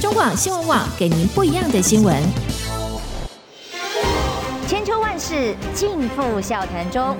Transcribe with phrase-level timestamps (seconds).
[0.00, 2.22] 中广新闻网给您不一样的新闻。
[4.68, 7.16] 千秋万世尽付笑谈中。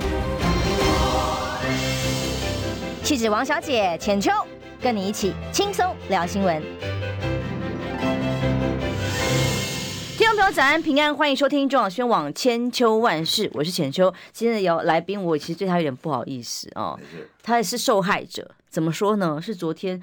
[3.03, 4.31] 气质王小姐浅秋，
[4.81, 6.63] 跟你一起轻松聊新闻。
[10.17, 14.15] 听众朋友早安平安，欢迎收听中广新闻网千秋万世，我是浅秋。
[14.33, 16.97] 今天有来宾，我其实对他有点不好意思哦，
[17.43, 18.49] 他也是受害者。
[18.71, 19.41] 怎么说呢？
[19.43, 20.01] 是昨天。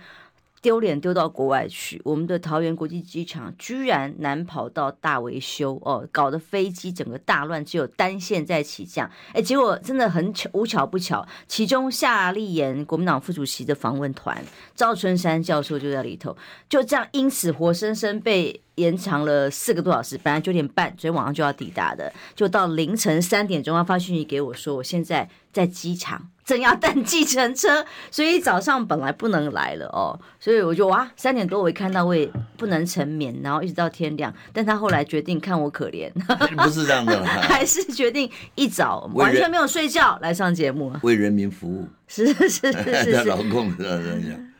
[0.65, 9.07] 丢脸丢到国外去，我们的桃园国际机场居然难跑到大维修哦，搞得飞机整个大乱，只有单线在起降。
[9.33, 16.35] 哎，结果真的很巧，无巧不巧，其中夏立言国民党副主席的访问团，赵春山教授就在里头，
[16.67, 20.17] 就这样因此活生生被延长了四个多小时。
[20.17, 26.31] 本来九点半昨天晚上就要抵达的，就到凌晨三点钟，他发讯息给我说，我现在在机场。
[26.45, 34.31] 正要等计程车，所以早上本来不能来了哦，所以我就哇，三点多我一看到我也不能沉眠，然后一直到天亮。
[34.53, 36.11] 但他后来决定看我可怜，
[36.55, 43.99] 不是这样的， 还是决定一早完全没有睡觉来上节目，为人民服务，是是是是是，劳工这样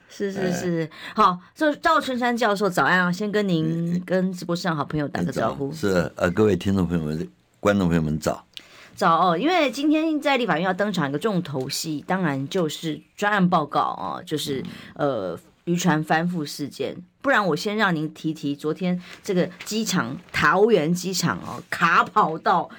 [0.09, 0.89] 是是 是。
[1.13, 5.71] 好，这赵春山教授早安啊，先跟您跟直播室上好朋友打个招呼。
[5.71, 8.44] 是呃，各位听众朋友们、观众朋友们早。
[8.95, 14.63] 早哦，因为今天在立法院要登场一个重头戏，当然就是专案报告啊，就是
[14.95, 16.95] 呃渔船翻覆事件。
[17.21, 22.69] 不然我先让您提提昨天这个机场桃园机场哦卡跑道，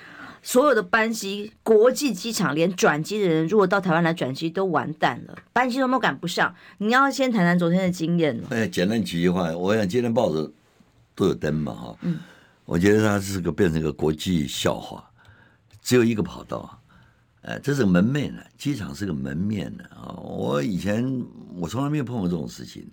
[0.40, 6.54] 所有的班机国际机场连转机的人如果到台湾来转机都完蛋了，班机都都赶不上。
[6.78, 8.40] 你要先谈谈昨天的经验。
[8.50, 10.50] 哎，简单几句话，我想今天报纸
[11.14, 12.20] 都有登嘛哈，嗯，
[12.64, 15.05] 我觉得它是个变成一个国际笑话。
[15.86, 16.78] 只有一个跑道啊，
[17.42, 18.42] 哎，这是个门面呢。
[18.58, 20.18] 机场是个门面的啊。
[20.18, 22.90] 我以前我从来没有碰过这种事情。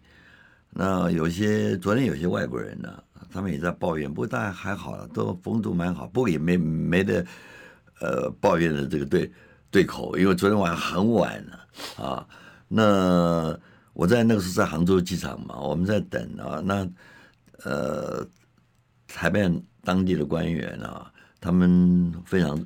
[0.70, 7.26] 那有些昨天有些外国人呢，他们也在抱怨，不过大家还好了，都风度蛮好，不过也没没得
[8.00, 9.32] 呃抱怨的这个对
[9.72, 12.28] 对口，因为昨天晚上很晚了啊。
[12.68, 13.60] 那
[13.94, 16.62] 我在那个时候在杭州机场嘛，我们在等啊。
[16.64, 16.88] 那
[17.64, 18.24] 呃，
[19.08, 21.12] 台办当地的官员啊，
[21.42, 22.64] 他们非常。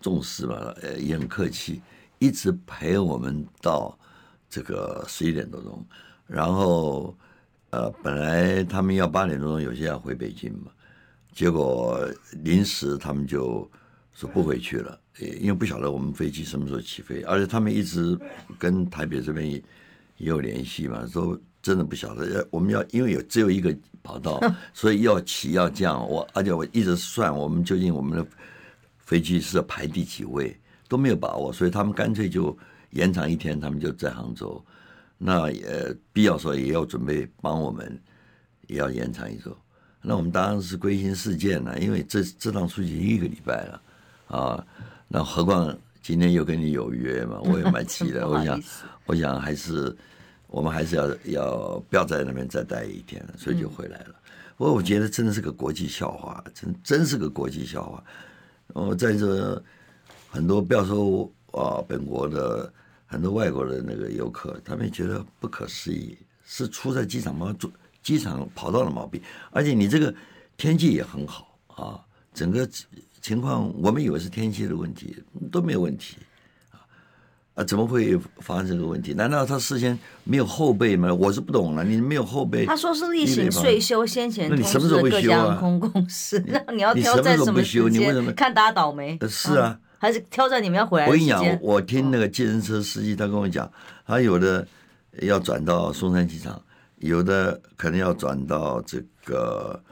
[0.00, 1.80] 重视吧，呃，也很客气，
[2.18, 3.98] 一直陪我们到
[4.48, 5.84] 这个十一点多钟，
[6.26, 7.16] 然后
[7.70, 10.70] 呃，本来他们要八点多钟，有些要回北京嘛，
[11.32, 12.08] 结果
[12.44, 13.68] 临时他们就
[14.12, 14.98] 说不回去了，
[15.40, 18.16] 因为不晓得我们飞机什么时候起飞，而且他们一直
[18.58, 19.56] 跟台北这边也
[20.18, 24.40] 也有联系嘛，说真的不晓得要我们要因为有只有一个跑道，
[24.72, 28.26] 所以要起要降，我而且我一直算我们究竟我们的。
[29.06, 30.54] 飞机是排第几位
[30.86, 32.56] 都没有把握，所以他们干脆就
[32.90, 34.62] 延长一天，他们就在杭州。
[35.16, 37.98] 那也必要时候也要准备帮我们，
[38.66, 39.56] 也要延长一周。
[40.02, 43.82] 那我们当然是归心似箭了，因为这这趟出去一个礼拜了
[44.28, 44.66] 啊。
[45.08, 48.26] 那何况今天又跟你有约嘛，我也蛮气的。
[48.28, 48.62] 我想，
[49.06, 49.96] 我想还是
[50.48, 54.14] 我们还是要要不要在那边再待一天了，所以就回来了。
[54.56, 58.04] 不过我觉得真的是个国际笑话，真真是个国际笑话。
[58.84, 59.62] 我在这
[60.28, 62.70] 很多不要说啊，本国的
[63.06, 67.56] 很多外国的那个游客，他们觉得不可思议，是出在机场吗？
[68.02, 69.20] 机场跑道的毛病，
[69.50, 70.14] 而且你这个
[70.56, 72.04] 天气也很好啊，
[72.34, 72.68] 整个
[73.22, 75.16] 情况我们以为是天气的问题，
[75.50, 76.18] 都没有问题。
[77.56, 79.14] 啊，怎么会发生这个问题？
[79.14, 81.12] 难道他事先没有后备吗？
[81.12, 81.82] 我是不懂了。
[81.82, 82.66] 你没有后备？
[82.66, 87.92] 他说是例行岁修，先前通知各家航空公司，那你， 你要挑在什么时间？
[87.92, 89.18] 你为什么看大家倒霉？
[89.26, 91.06] 是啊，还是挑在你们要回来？
[91.06, 93.70] 我跟你讲，我听那个计程车司机他跟我讲，
[94.06, 94.68] 他有的
[95.22, 96.60] 要转到松山机场，
[96.98, 99.82] 有的可能要转到这个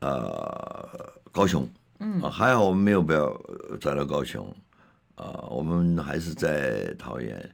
[0.00, 0.86] 呃
[1.32, 1.66] 高雄。
[2.00, 3.34] 嗯，还好我们没有不要
[3.80, 4.46] 转到高雄。
[5.16, 7.50] 啊，我们还是在桃园，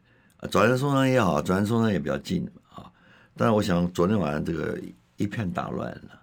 [0.51, 2.91] 转到松山也好，转到松山也比较近啊。
[3.37, 4.79] 但是我想，昨天晚上这个
[5.17, 6.21] 一片大乱了，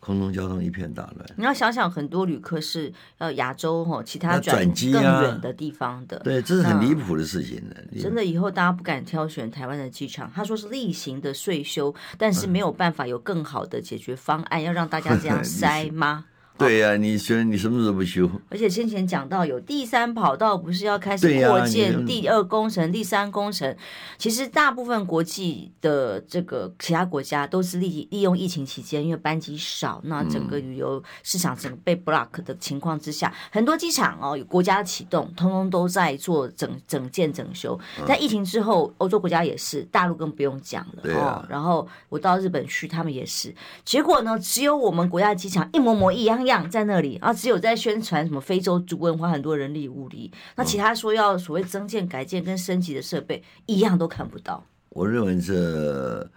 [0.00, 1.28] 空中交通一片大乱。
[1.36, 8.00] 你要想想，很多旅客是要亚洲哈其他转机更远的地方的，对，这是很离谱的事情的。
[8.00, 10.30] 真的，以后大家不敢挑选台湾的机场。
[10.34, 16.24] 他说是例行的岁修，但是没有办法有更好的解决方案，要让大家这样 塞吗？
[16.58, 18.30] 对呀、啊，你说你什么时候不修？
[18.48, 23.76] 而且先前讲到有第三跑道，不是要开始扩建第二工程、第三工程？
[24.16, 37.78] 其实大部分国际的这个其他国家都是利利用疫情期间，因为班机少，那整个旅游市场整个被 block 的情况之下，很多机场哦，有国家启动，通通都在做整整建整修。
[38.06, 41.44] 在疫情之后，欧洲国家也是，大陆更不用讲了哦。
[41.50, 43.54] 然后我到日本去，他们也是。
[43.84, 46.45] 结果呢，只有我们国家的机场一模模一样。
[46.46, 50.32] 样在那里，然后只有在宣传什么非洲猪瘟，花很多人力物力。
[50.56, 54.64] 那其他说要所谓增建、改建跟升级的设备，一样都看不到。
[54.88, 56.28] 我认为这，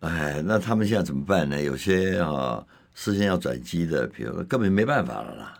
[0.00, 1.60] 哎，那他们现在怎么办呢？
[1.62, 5.58] 有些啊，事先要转机的，比如说根本没办法了啦。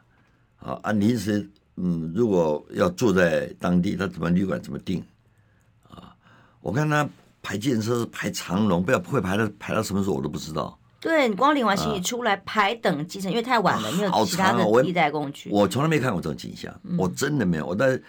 [0.58, 5.03] 啊，按临时，嗯，如果要住在当地，他怎么旅馆怎么定？
[5.88, 6.15] 啊，
[6.61, 7.08] 我看他
[7.43, 10.79] 排建车排长龙，不知道会排到排到什么时候，我都不知道。
[11.03, 15.51] 对，你光领完行李出来排等机程，因为太晚了，没有其他的替代工具。
[15.51, 17.67] 我从来没看过这种景象，我真的没有。
[17.67, 18.01] 我但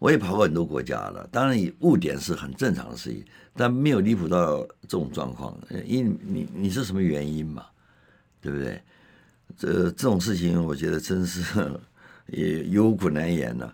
[0.00, 3.24] 我也跑过很多国家了，当然你误点是很正常的事情，
[3.54, 5.56] 但没有离谱到这种状况。
[5.86, 7.64] 因为你你是什么原因嘛？
[8.40, 8.82] 对不对？
[9.56, 11.70] 这这种事情，我觉得真是
[12.26, 13.72] 也有苦难言了。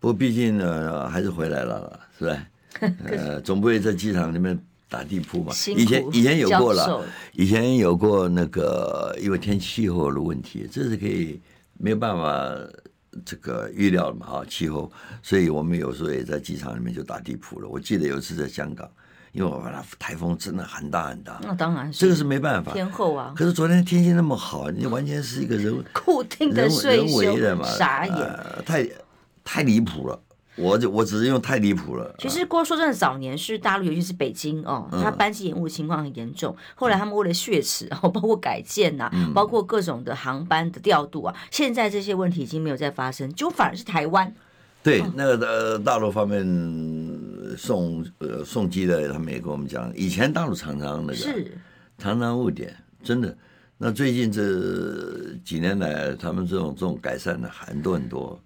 [0.00, 2.46] 不过毕竟呢，还是回来了，是吧？
[3.04, 4.58] 呃，总不会在机场里面。
[4.88, 11.40] 打地铺嘛，以前以前有过了，以前有过那个，因为天气候的问题，这是可以
[11.78, 12.48] 没有办法
[13.24, 14.90] 这个预料的嘛啊，气候，
[15.22, 17.68] 所以我们有时候也在机场里面就打地铺了。
[17.68, 18.88] 我记得有一次在香港，
[19.32, 23.32] 因为我们那台风真的很大很大，那当然这个是没办法，天后啊。
[23.36, 28.88] 可是昨天天气那么好，你完全是一个人 固定的睡休，人为的嘛，傻眼，呃、太
[29.42, 30.20] 太离谱了。
[30.56, 32.14] 我就我只是用太离谱了。
[32.18, 36.56] 其实，郭说真的，早年是大陆，尤其是北京哦，它班机延误情况很严重。
[36.74, 44.32] 后来他们为了血池，然后包括改建呐、啊，包括各种的航班的调度啊，现在这些问题已经没有再发生，就反而是台湾。
[44.82, 46.44] 对，那个呃，大陆方面
[47.56, 51.56] 送呃送机的，他们也跟我们讲，以前大陆常常那个是
[51.98, 53.36] 常常误点，真的。
[53.76, 58.38] 那最近这几年来，他们这种这种改善的很多很多。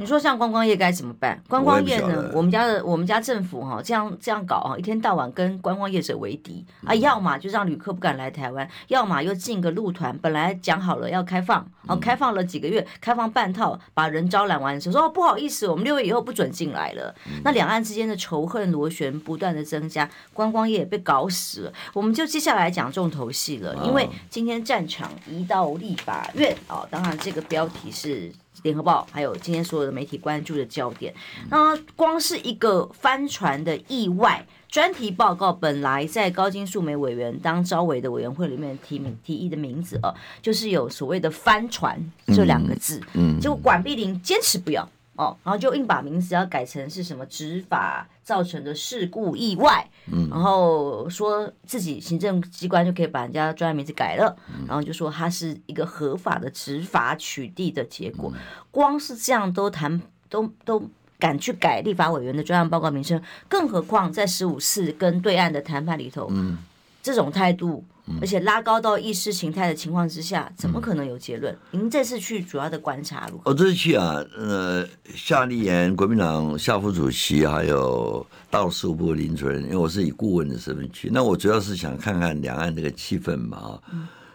[0.00, 1.38] 你说像观光业该怎么办？
[1.46, 2.30] 观光业呢？
[2.32, 17.14] 我，我们家的我们家政府哈，这样这样搞哈，一天到晚跟观光业者为敌啊，要么就让旅客不敢来台湾，要么又进个路团，本来讲好了要开放，哦开放了几个月，开放半套，把人招揽完的时候说哦不好意思，我们六月以后不准进来了。
[17.44, 21.72] 那两岸之间的仇恨螺旋不断的增加，观光业被搞死了。
[21.92, 28.32] 我们就接下来讲重头戏了，因为今天战场移到立法院啊，当然这个标题是。
[28.62, 31.14] 联合报还有今天所有的媒体关注的焦点，
[31.48, 41.98] 那光是一个帆船的意外专题报告，本来在高金素梅委员当招委的委员会里面提名提议的名字哦，就是有所谓的帆船
[42.28, 44.88] 这两个字，嗯，结果管碧玲坚持不要。
[45.16, 58.40] 哦，然后就硬把名字要改成是什么执法造成的事故意外，嗯，然后说自己行政机关就可以把人家专业名字改了，嗯，然后就说它是一个合法的执法取缔的结果，嗯，
[58.70, 60.82] 光是这样都谈都都
[61.18, 66.56] 敢去改立法委员的专案报告名称，更何况在十五次跟对岸的谈判里头，嗯，
[67.02, 67.84] 这种态度。
[68.20, 71.54] 而且拉高到意识形态的情况之下，怎么可能有结论？
[71.70, 73.50] 您这次去主要的观察如何？
[73.50, 83.82] 我这次去啊，呃，夏立言国民党夏副主席，还有大陆事务部林主任，因为我是以顾问的身份去，那我主要是想看看两岸这个气氛嘛啊。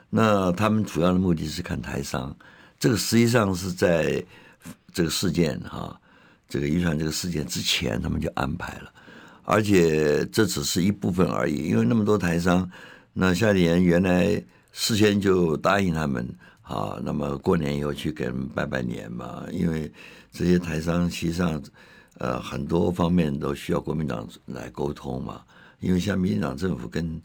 [0.09, 2.35] 那他们主要的目的是看台商，
[2.79, 4.23] 这个实际上是在
[4.93, 5.99] 这个事件哈，
[6.47, 8.91] 这个渔船这个事件之前，他们就安排了，
[9.43, 12.69] 而且这只是一部分而已，因为那么多台商。
[13.17, 16.27] 那夏立言原来事先就答应他们
[16.63, 19.89] 啊，那么过年以后去给他们拜拜年嘛，因为
[20.33, 21.61] 这些台商实际上
[22.17, 25.41] 呃很多方面都需要国民党来沟通嘛，
[25.79, 27.21] 因为像民进党政府跟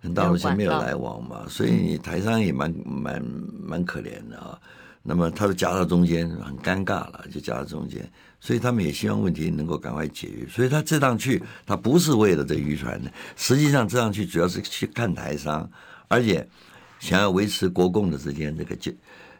[0.00, 3.22] 跟大陆是没有来往嘛，所以你台商也蛮蛮
[3.62, 4.58] 蛮可怜的啊。
[5.08, 8.10] 那么他就夹到中间，很尴尬了，就夹到中间，
[8.40, 10.48] 所以他们也希望问题能够赶快解决。
[10.50, 15.70] 所以他这趟去，他不是为了这渔船的，实际上这趟去主要是去看台商，
[16.08, 16.44] 而且
[16.98, 18.90] 想要维持国共的之间这个就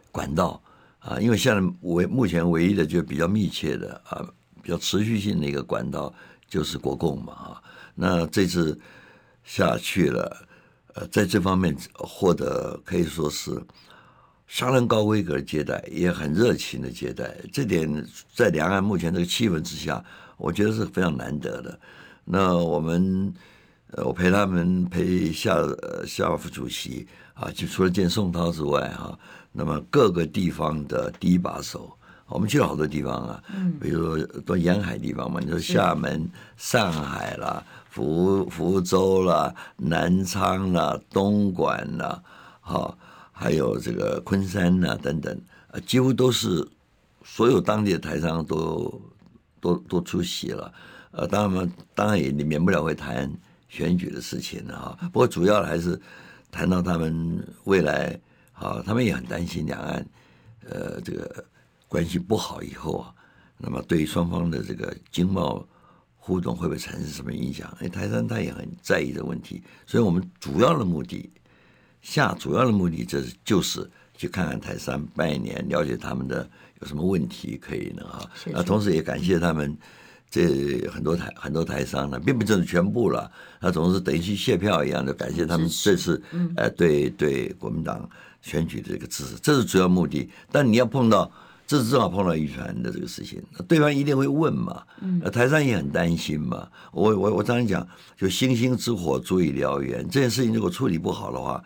[0.09, 0.61] 管道
[0.99, 4.25] 啊，因为现在唯目前唯一的就比较密切的啊，
[4.63, 6.13] 比较持续性的一个管道
[6.47, 7.61] 就是国共嘛啊。
[7.93, 8.79] 那这次
[9.43, 10.47] 下去了，
[10.93, 13.61] 呃，在这方面获得可以说是。
[14.47, 20.03] 相当高规格的接待，也很热情的接待，这点在两岸目前这个气氛之下，
[20.37, 21.79] 我觉得是非常难得的。
[22.23, 23.33] 那我们
[23.91, 25.55] 呃，我陪他们陪夏
[26.05, 29.19] 夏副主席啊，就除了见宋涛之外哈、啊，
[29.51, 31.89] 那么各个地方的第一把手，
[32.27, 42.21] 我们去了好多地方啊，嗯，比如说到沿海地方嘛，你说厦门、上海啦、福福州啦、南昌啦、东莞啦，
[42.59, 42.97] 好，
[43.37, 45.39] 还有这个昆山呐等等，
[45.71, 46.67] 啊，几乎都是
[47.23, 49.01] 所有当地的台商都
[49.61, 50.73] 都都出席了，
[51.11, 53.31] 呃，当然嘛，当然也免不了会谈。
[53.69, 55.99] 选举的事情呢，哈，不过主要还是
[56.49, 58.17] 谈到他们未来，
[58.53, 60.07] 啊，他们也很担心两岸，
[60.69, 61.43] 呃，这个
[61.89, 63.13] 关系不好以后啊，
[63.57, 65.67] 那么对双方的这个经贸
[66.15, 67.69] 互动会不会产生什么影响？
[67.81, 71.29] 哎，台商他也很在意这个问题，所以我们主要的目的，
[72.07, 76.49] 下主要的目的就是就是去看看台商拜年，了解他们的
[76.79, 79.77] 有什么问题可以呢，哈，那同时也感谢他们。
[80.29, 86.21] 这很多台很多台商呢，并不正是全部了，他总是等于去谢票一样的感谢他们这次
[86.57, 88.07] 呃对对国民党
[88.41, 90.29] 选举的这个支持，这是主要目的。
[90.51, 91.31] 但你要碰到，
[91.65, 94.83] 这是正好碰到渔船的这个事情，对方一定会问嘛，
[95.31, 96.67] 台商也很担心嘛。
[96.91, 97.87] 我我我常常讲，
[98.17, 101.63] 就星星之火足以燎原，这件事情如果处理不好的话，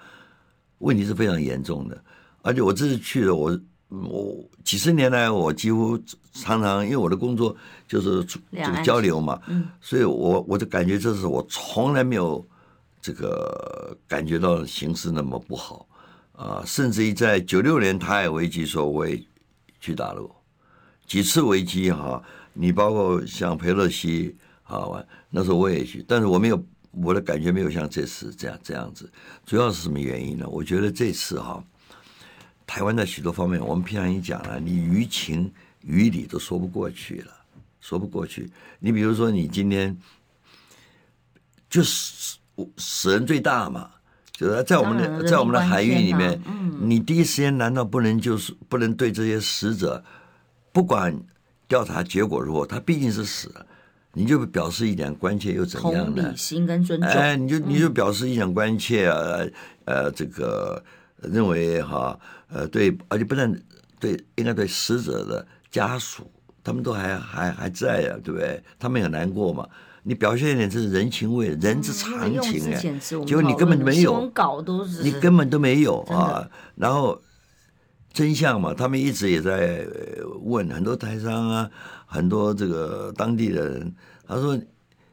[0.81, 2.03] 问题是非常严重的。
[2.41, 3.59] 而且我这次去了，我。
[4.09, 5.99] 我几十年来，我几乎
[6.31, 7.53] 常常因为我的工作
[7.89, 9.37] 就是这个交流嘛，
[9.81, 12.41] 所以我我就感觉这是我从来没有
[13.01, 15.85] 这个感觉到形势那么不好
[16.31, 19.21] 啊，甚至于在九六年台海危机时候，我也
[19.81, 20.31] 去大陆
[21.05, 22.23] 几次危机哈，
[22.53, 24.33] 你包括像佩洛西
[24.63, 29.09] 啊，那时候我也去，但是我没有我的感觉没有像这次这样这样子，
[29.45, 30.47] 主要是什么原因呢？
[30.47, 31.63] 我觉得这次哈。
[32.67, 37.33] 台湾在许多方面，我们平常一讲了，你于情于理都说不过去了，
[37.81, 38.49] 说不过去。
[38.79, 39.97] 你比如说，你今天
[41.69, 42.37] 就死
[42.77, 43.89] 死人最大嘛，
[44.31, 46.41] 就是在我们的在我们的海域里面，
[46.79, 50.01] 你第一时间难道不能就是不能对这些死者，
[50.71, 51.13] 不管
[51.67, 53.67] 调查结果如何，他毕竟是死了，
[54.13, 56.21] 你就表示一点关切又怎样呢？
[56.23, 59.39] 同理心跟尊重，哎，你就你就表示一点关切啊，
[59.85, 60.83] 呃，这个。
[61.23, 63.55] 认为哈呃对，而且不但
[63.99, 66.27] 对，应该对死者的家属，
[66.63, 68.59] 他们都还还还在呀、啊，对不对？
[68.79, 69.63] 他们也难过嘛。
[70.01, 72.99] 你表现一点这是人情味，人之常情哎。
[73.23, 74.31] 结果你根本就没有，
[75.03, 76.49] 你根本都没有啊。
[76.73, 77.21] 然后
[78.13, 79.85] 真相嘛，他们一直也在
[80.41, 81.71] 问很多台商啊，
[82.05, 83.95] 很多这个当地的人，
[84.27, 84.59] 他说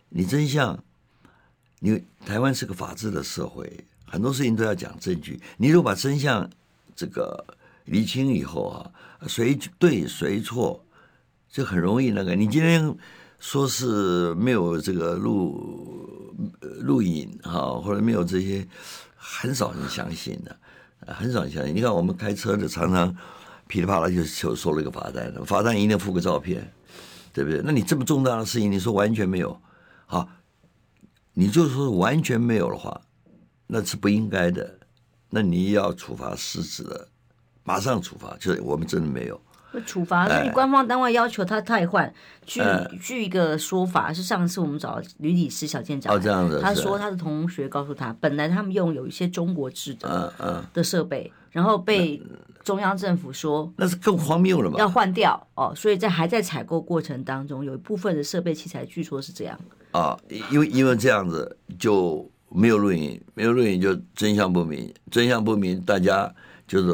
[0.08, 0.78] 你真相，
[1.80, 3.84] 你台湾是个法治的社会。
[4.10, 6.48] 很多事情都要讲证据，你如果把真相
[6.96, 7.44] 这个
[7.84, 8.90] 厘清以后啊，
[9.26, 10.82] 谁对谁错，
[11.50, 12.34] 就很容易那个。
[12.34, 12.96] 你今天
[13.38, 16.34] 说是没有这个录
[16.80, 18.66] 录影哈，或者没有这些，
[19.14, 20.58] 很少人相信的，
[21.06, 21.74] 很少相信。
[21.74, 23.14] 你看我们开车的常常
[23.66, 26.72] 噼里啪啦就收收了一个罚单，罚单一定附个照片，
[27.32, 27.60] 对不对？
[27.64, 29.60] 那你这么重大的事情，你说完全没有，
[30.06, 30.28] 好，
[31.34, 33.00] 你就说完全没有的话。
[33.70, 34.78] 那是不应该的，
[35.28, 37.06] 那你要处罚失职的，
[37.64, 38.34] 马上处罚。
[38.40, 39.38] 就是我们真的没有
[39.86, 42.12] 处罚，所以官方单位要求他汰换。
[42.44, 42.60] 据
[43.00, 52.22] 据一个说法是，上次我们找吕理师小舰长，哦这样子，他说他的同学告诉他，本来他们用有一些中国制的嗯嗯的设备，然后被
[52.62, 59.58] 中央政府说那是更荒谬了嘛，要换掉哦，所以在还在采购过程当中，有一部分的设备器材据说是这样
[59.92, 60.18] 啊，
[60.50, 62.30] 因为因为这样子就。
[62.50, 66.34] 没有录影，没有录影就真相不明，真相不明，大家
[66.66, 66.90] 就是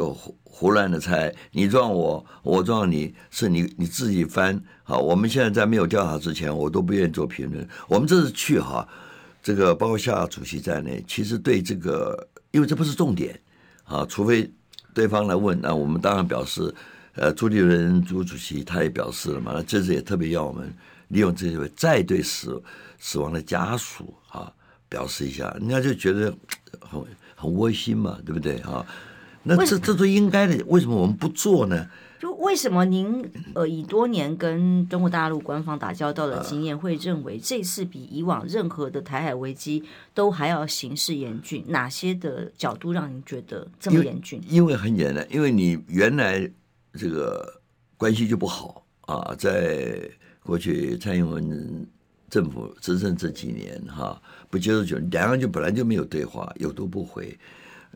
[0.57, 4.57] 胡乱的猜，你撞我，我撞你，是你你自己翻。
[4.85, 7.67] 好，我们现在在没有调查之前，我都不愿意做评论。
[7.89, 8.87] 我们这次去哈，
[9.43, 13.37] 这个包括夏主席在内，其实对这个，因为这不是重点
[13.83, 14.49] 啊，除非
[14.93, 16.73] 对方来问，那我们当然表示，
[17.15, 20.73] 呃，朱立伦朱主席他也表示了嘛，那这次也特别要我们
[21.09, 22.63] 利用这机会再对死
[22.97, 24.49] 死亡的家属啊。
[24.87, 26.33] 表示一下，人家就觉得
[26.79, 27.03] 很
[27.35, 28.85] 很窝心嘛，对不对啊？
[29.45, 31.87] 那这这都应该的，为什么我们不做呢？
[32.19, 33.23] 就为什么您
[33.53, 39.83] 呃以多年跟中国大陆官方打交道的经验，会认为这次比以往任何的台海危机
[40.13, 41.63] 都还要形势严峻？
[41.67, 44.41] 哪些的角度让您觉得这么严峻？
[44.47, 46.49] 因为，很简单，因为你原来
[46.93, 47.61] 这个
[47.97, 50.09] 关系就不好啊，在
[50.43, 51.87] 过去蔡英文。
[52.27, 57.37] 政府执政这几年哈，不接受就两岸就本来就没有对话，有都不回，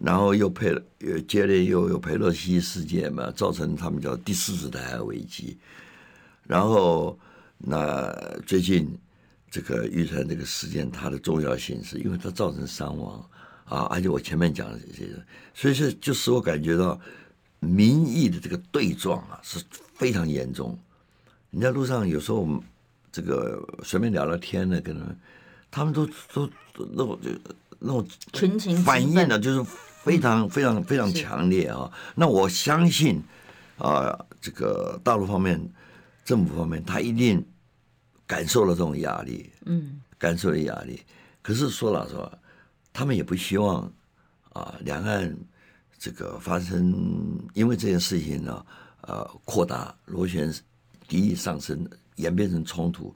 [0.01, 5.58] 然后又配了又接连又有佩洛西事件嘛，造成他们叫第四次台海危机。
[6.48, 7.18] 然后
[7.58, 8.12] 那
[8.46, 8.98] 最近
[9.51, 13.29] 这个渔船这个事件它的重要性，是因为它造成伤亡
[13.65, 15.10] 啊，而且我前面讲的这些，
[15.53, 17.00] 所以说就使我感觉到
[17.60, 19.62] 民意的这个对撞啊是
[19.96, 20.77] 非常严重。
[21.50, 22.62] 你在路上有时候我们
[23.12, 25.20] 这个随便聊聊天呢，跟他们，
[25.70, 27.29] 他们都都，都那种就
[27.79, 29.70] 那种群情反应呢，就是
[30.03, 31.91] 非常非常非常强烈啊。
[32.15, 33.22] 那我相信
[33.77, 35.60] 啊，这个大陆方面
[36.25, 37.46] 政府方面，他一定。
[38.29, 41.01] 感受了这种压力，嗯，感受了压力。
[41.41, 42.32] 可是说老实话，
[42.94, 43.91] 他们也不希望
[44.53, 45.36] 啊，两岸
[45.98, 46.94] 这个发生
[47.56, 48.63] 因为这件事情呢，
[49.01, 50.53] 呃，扩大螺旋
[51.08, 53.15] 敌意上升，演变成冲突。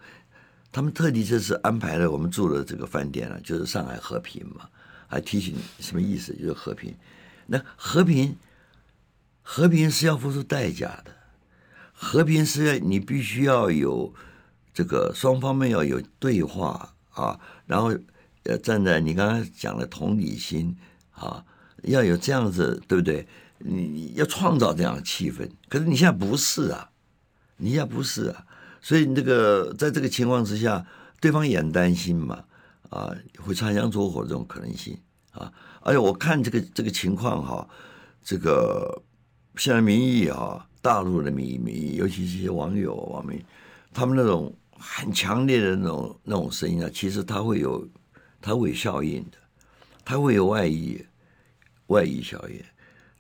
[0.72, 4.68] 他们特地这次安排了我们住的这个饭店了，就是上海和平嘛，
[5.14, 6.34] 还提醒你什么意思？
[6.34, 6.94] 就是和平。
[7.48, 8.36] 那和平，
[9.42, 11.16] 和平是要付出代价的，
[11.94, 14.14] 和平是你必须要有。
[14.76, 17.96] 这个双方面要有对话啊，然后
[18.46, 20.76] 呃站在你刚才讲的同理心
[21.12, 21.46] 啊，
[21.84, 23.28] 要有这样子，对不对？
[23.60, 25.48] 你要创造这样的气氛。
[25.70, 26.90] 可是你现在不是啊，
[27.58, 28.48] 你现在不是啊，
[28.82, 30.84] 所以这个在这个情况之下，
[31.22, 32.44] 对方也很担心嘛，
[32.94, 34.98] 啊，会擦枪走火这种可能性
[35.32, 35.52] 啊。
[35.82, 37.68] 而且我看这个这个情况哈，
[38.24, 39.02] 这个
[39.58, 43.44] 现在民意啊，大陆的民意民意，尤其是一些网友网民，
[43.94, 44.54] 他们那种。
[44.86, 47.88] 很强烈的那种那种声音啊，其实它会有，
[48.42, 49.38] 它会有效应的，
[50.04, 51.02] 它会有外溢，
[51.88, 52.62] 外溢效应。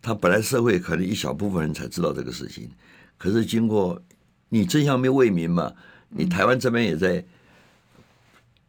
[0.01, 2.69] 他本来社会可能一小部分人才知道这个事情，
[3.17, 4.01] 可是经过
[4.49, 5.73] 你真相没有为民嘛，
[6.09, 7.25] 你台湾这边也在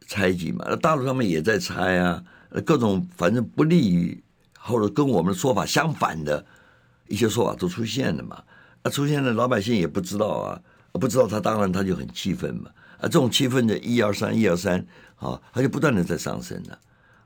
[0.06, 2.22] 猜忌嘛，那大陆上面也在猜啊，
[2.64, 4.22] 各种反正不利于
[4.58, 6.44] 或者跟我们的说法相反的
[7.08, 8.42] 一些说法都出现了嘛，
[8.82, 10.60] 那出现了老百姓也不知道啊，
[10.92, 12.70] 不知道他当然他就很气愤嘛。
[12.98, 14.78] 啊，这种气氛的一二三一二三，
[15.16, 16.78] 啊，它就不断的在上升了，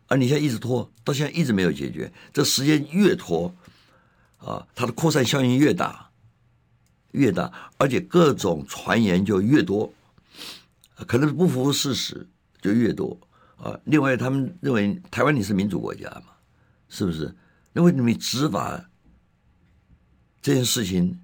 [0.07, 3.55] 而你现在一直拖，到现在一直没有解决，这时间越拖，
[4.39, 6.09] 啊，它的扩散效应越大，
[7.13, 9.93] 越大，而且各种传言就越多，
[11.07, 12.27] 可能不符合事实。
[12.61, 13.19] 就越多
[13.57, 13.79] 啊。
[13.85, 16.33] 另外，他们认为台湾你是民主国家嘛，
[16.89, 17.35] 是不是？
[17.73, 18.91] 那为什么你执法
[20.41, 21.21] 这件事情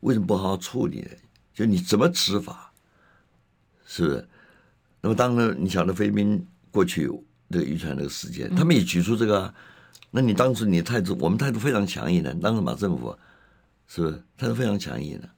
[0.00, 1.10] 为什么不好好处理呢？
[1.54, 2.72] 就你怎么执法？
[3.86, 4.28] 是不是？
[5.00, 7.10] 那么当然，你晓得菲律宾过去
[7.50, 9.54] 这个渔船这个事件，他们也举出这个、啊。
[10.10, 12.32] 那你当时你态度，我们态度非常强硬的。
[12.34, 13.16] 当时马政府
[13.86, 15.28] 是不是态度非常强硬的？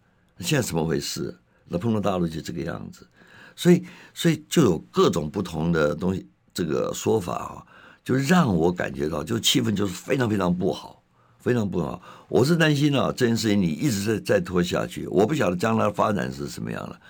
[0.41, 1.37] 现在怎么回事？
[1.67, 3.09] 那碰到大陆就这个样子，
[3.57, 7.67] 所以所以就有各种不同的东西，这个说法啊，
[8.05, 11.03] 就让我感觉到，就气氛就是非常非常不好，
[11.39, 12.01] 非常不好。
[12.29, 17.01] 我是担心啊，这件事情你一直在再拖下去，我不晓得将来发展是什么样的。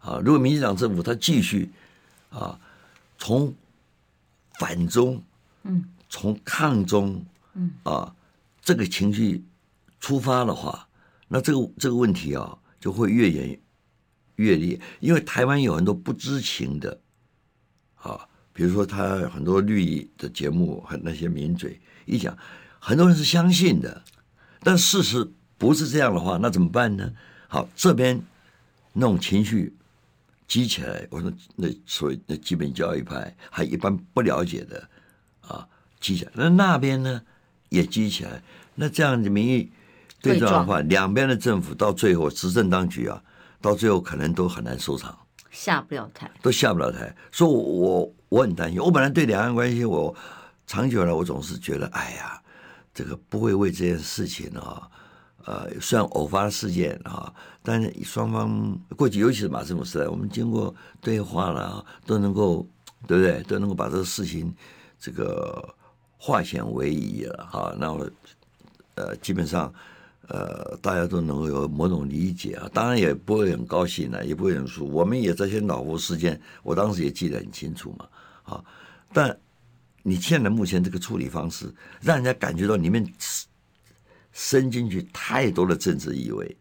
[0.00, 0.20] 啊！
[0.24, 1.68] 如果民进党政府他继续
[2.30, 2.58] 啊，
[3.18, 3.52] 从
[4.58, 5.20] 反中，
[5.64, 7.22] 嗯，从抗中，
[7.54, 8.14] 嗯啊，
[8.62, 9.42] 这个情绪
[10.00, 10.86] 出发的话，
[11.26, 13.58] 那这个这个问题啊，就会越演
[14.38, 14.80] 越烈。
[14.98, 16.98] 因为台湾有很多不知情的
[17.94, 22.36] 啊，比如说他很多绿意的节目和那些名嘴一讲，
[22.80, 24.02] 很多人是相信的，
[24.60, 27.12] 但事实不是这样的话，那怎么办呢？
[27.46, 28.20] 好，这边
[28.92, 29.74] 那种情绪。
[30.48, 34.88] 激起来，我说那所谓那基本教育派，还一般不了解的
[35.42, 35.68] 啊，
[36.00, 36.32] 激起来。
[36.34, 37.20] 那那边呢
[37.68, 38.42] 也激起来。
[38.74, 39.70] 那这样的民意
[40.22, 43.22] 对撞的话，两边的政府到最后执政当局啊，
[43.60, 45.16] 到最后可能都很难收场，
[45.50, 47.14] 下不了台，都下不了台。
[47.32, 48.80] 所以我，我我很担心。
[48.80, 50.14] 我本来对两岸关系，我
[50.66, 52.40] 长久以来我总是觉得，哎呀，
[52.94, 54.88] 这个不会为这件事情啊。
[55.44, 62.66] 呃，虽然偶发事件啊，但是双方过去，尤其是马斯姆时代，我们经过对话了，都能够，
[63.06, 63.42] 对不对？
[63.44, 64.54] 都能够把这个事情
[65.00, 65.74] 这个
[66.18, 67.74] 化险为夷了哈。
[67.78, 68.10] 那我，
[68.96, 69.72] 呃，基本上，
[70.28, 72.70] 呃，大家都能够有某种理解啊。
[72.72, 74.94] 当然也不会很高兴呢，也不会很舒服。
[74.94, 78.08] 我们也这些老佛事件，我当时也记得很清楚嘛。
[78.44, 78.64] 啊，
[79.12, 79.36] 但
[80.02, 83.04] 你现在目前这个处理方式，让人家感觉到里面。
[84.30, 86.56] 伸进去太多的政治意味，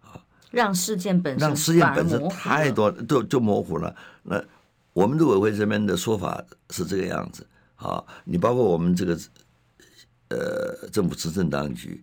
[0.00, 0.18] 啊，
[0.50, 3.94] 让事件本身让事件本身太多就就模糊了。
[4.24, 4.42] 那
[4.94, 7.46] 我们陆委会这边的说法是这个样子
[7.76, 9.16] 啊，你包括我们这个
[10.30, 12.02] 呃政府执政当局，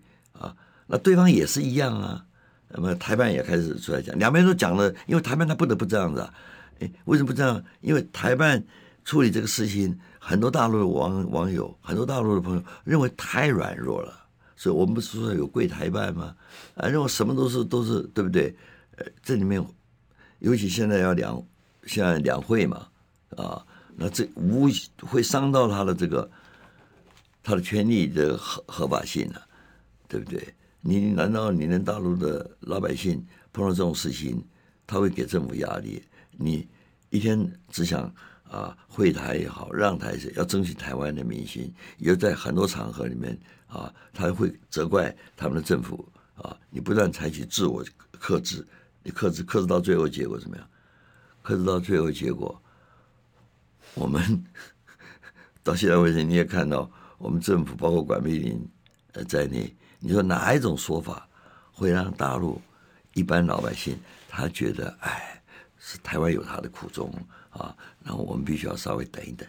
[0.88, 2.26] 那对方也是一样啊。
[2.70, 6.34] 那么台办也开始出来讲，两边都讲了，因为台办他不得不这样子啊。
[6.80, 7.64] 哎，为什么不这样？
[7.82, 8.62] 因为台办
[9.06, 14.26] 处理这个事情，很多大陆的网网友，很多大陆的朋友认为太软弱了。
[14.58, 16.36] 所以我们不是说有跪台办吗？
[16.76, 18.54] 啊，认为什么都是都是对不对？
[18.98, 19.64] 呃，这里面
[20.40, 21.42] 尤其现在要两
[21.86, 22.88] 现在两会嘛，
[23.38, 23.64] 啊，
[23.96, 24.68] 那这无
[25.02, 26.30] 会伤到他的这个
[27.44, 29.42] 他的权利的合合法性啊，
[30.08, 30.54] 对不对？
[30.88, 34.40] 你难道你连大陆的老百姓碰到这种事情，
[34.86, 36.04] 他会给政府压力？
[36.38, 36.68] 你
[37.10, 38.14] 一天只想
[38.48, 48.64] 啊会台也好，让台也好，要争取台湾的民心，也在很多场合里面啊，他会责怪他们的政府啊，你不断采取自我克制，
[49.02, 50.70] 你克制克制到最后结果怎么样？
[51.42, 52.62] 克制到最后结果，
[53.96, 54.46] 我们
[55.64, 58.70] 到现在为止，你也看到，我们政府包括管碧玲
[59.14, 61.28] 呃在内，你说哪一种说法
[61.72, 62.62] 会让大陆
[63.14, 63.98] 一般老百姓
[64.30, 65.42] 他觉得，哎，
[65.80, 67.12] 是台湾有他的苦衷
[67.50, 69.48] 啊，然后我们必须要稍微等一等。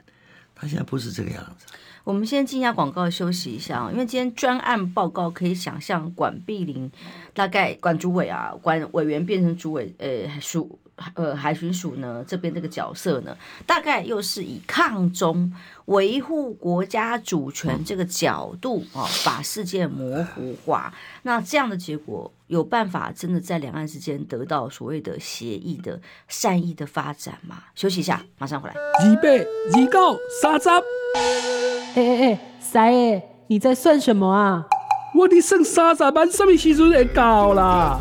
[0.55, 1.67] 他现在不是这个样子。
[2.03, 6.91] 我们先进一下广告，休息一下，因为今天专案报告可以想象，管碧玲
[7.35, 10.79] 大概管主委啊，管委员变成主委，呃，属。
[11.15, 15.53] 呃，海巡署呢这边这个角色呢，大概又是以抗中、
[15.87, 20.95] 维护国家主权这个角度啊、哦，把事件模糊化。
[21.23, 27.65] 那这样的结果有办法真的在两岸之间得到所谓的协议的善意的发展吗？
[27.75, 28.75] 休息一下，马上回来。
[28.75, 30.69] 二八二九三十。
[30.69, 34.65] 哎哎哎，三爷，你在算什么啊？
[35.15, 38.01] 我的剩三十万，什么时阵会到啦？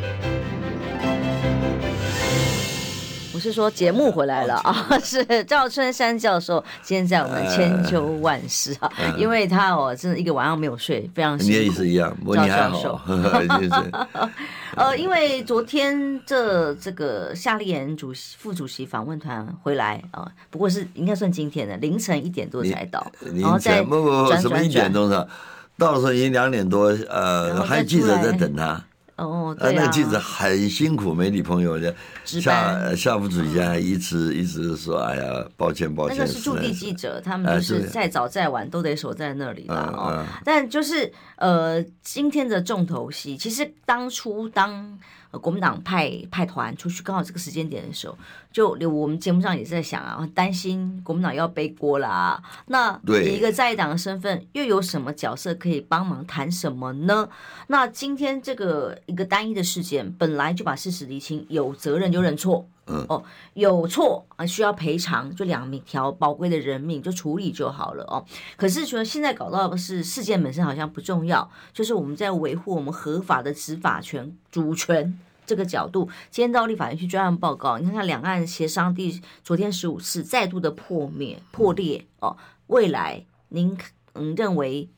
[3.41, 4.87] 是说节目回来了啊！
[5.03, 11.59] 是赵春山教授今天在我们千秋万世啊，因为他哦真的一个晚上没有睡，非常辛苦。
[11.59, 13.01] 你也是一样，赵教授。
[14.77, 25.27] 呃，因为昨天这这个夏立言主席副主席访问团回来啊，不过是应该算今天的凌晨一点多才到，然后再不不不什么一点钟的，
[25.77, 28.81] 到的时候已经两点多，呃，还有记者在等他。
[29.25, 40.25] 哦，对啊，那个记者很辛苦，媒体朋友的夏夏副主席还一直一直说：“哎呀，抱歉抱歉。”那个是驻地记者，他们就是再早再晚都得守在那里啦哦。
[40.43, 44.99] 但就是呃，今天的重头戏，其实当初当。
[45.39, 48.17] 国民党派派团出去，刚好这个时间点的时候，
[48.51, 52.41] 就我们节目上也是在想啊，担心国民党要背锅啦。
[52.67, 57.29] 那以一个在党的身份，又有什么角色可以帮忙谈什么呢？
[57.67, 62.65] 那今天这个一个单一的事件，本来就把事实厘清，有责任就认错。
[62.67, 68.25] 嗯哦，有错啊，需要赔偿，就两条宝贵的人命就处理就好了哦。
[68.57, 76.09] 可是说现在搞到的是事件本身好像不重要，就是我们在维护我们合法的执法权、主权这个角度。
[76.29, 82.35] 今天到立法院去专案报告，你看看两岸协商第昨天十五次再度的破灭破裂哦。
[82.67, 83.77] 未来您
[84.13, 84.89] 嗯认为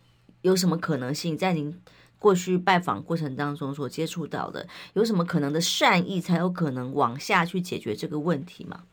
[0.41, 1.79] 有什么可能性在您？
[2.23, 8.85] 过去拜访过程当中所接触到的，有什么可能的善意，才有可能往下去解决这个问题吗？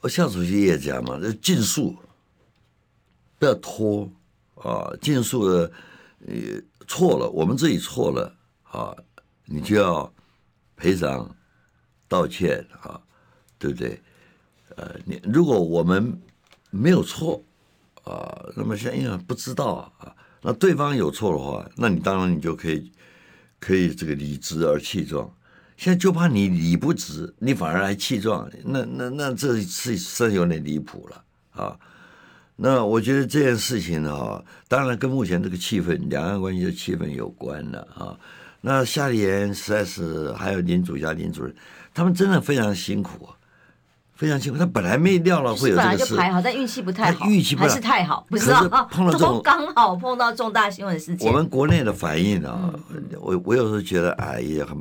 [0.00, 1.94] 我夏主席也讲嘛，这尽速，
[3.38, 4.10] 不要拖
[4.54, 4.88] 啊！
[4.98, 5.70] 尽速的，
[6.26, 6.34] 呃，
[6.86, 8.96] 错了，我们自己错了啊，
[9.44, 10.10] 你就要
[10.74, 11.36] 赔偿、
[12.08, 12.98] 道歉啊，
[13.58, 14.00] 对不对？
[14.74, 16.18] 呃，你如果我们
[16.70, 17.42] 没有错
[18.04, 20.14] 啊，那么像因为不知道啊。
[20.42, 22.92] 那对方有错的话，那你当然你就可以，
[23.58, 25.30] 可以这个理直而气壮。
[25.76, 31.24] 现在就怕你理不直，你反而还气壮，那那那这是是有点离谱了
[31.62, 31.78] 啊。
[32.56, 38.18] 那我觉得这件事情呢，当然跟目前这个气氛、两岸关系的气氛有关了啊。
[38.60, 41.54] 那夏立言实在是还有林主家林主任，
[41.94, 43.37] 他们真的非常辛苦啊。
[44.18, 51.30] 非常辛苦，他本来没料到会有这个事，本来就排好，但运气不太好，运气不还是太好，不知道 碰到这种刚好碰到重大新闻事件。
[51.30, 54.76] 我们国内的反应啊，嗯、我我有时候觉得哎呀很，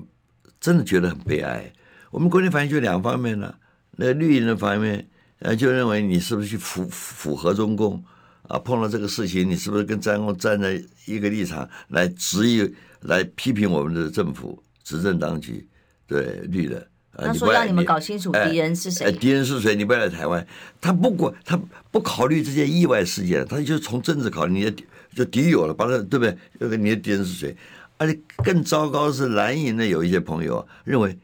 [0.60, 1.72] 真的觉得很悲哀。
[2.10, 3.54] 我们国内反应就两方面呢，
[3.92, 8.04] 那绿营的方面，呃，就认为你是不是去符符合中共
[8.48, 8.58] 啊？
[8.58, 15.68] 碰到这个事情，你是不是跟中共站在一个立场来质疑、来批评我们的政府、执政当局？
[16.08, 16.88] 对绿的。
[17.18, 19.76] 他说让你们搞清楚敌人是谁，敌人是谁？
[19.76, 20.46] 你不要来台湾。
[20.80, 24.54] 他不管，他不考虑这些意外事件，他就从政治考虑。
[24.54, 24.84] 你的
[25.16, 26.38] 就敌友了，把他对不对？
[26.60, 27.58] 那个你的敌人是谁？
[27.98, 31.18] 而且更糟糕的是，蓝营的有一些朋友认为，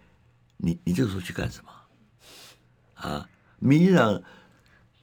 [0.57, 1.69] 你你这个时候去干什么？
[3.07, 3.29] 啊，
[3.59, 4.19] 民进党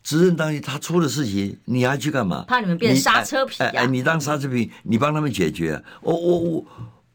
[0.02, 2.44] 执政当局他出了事情，你还去干嘛？
[2.48, 3.78] 怕你们变刹车皮呀、啊？
[3.78, 5.82] 哎，你当刹车皮，你帮他们解决、啊。
[6.02, 6.66] 我我我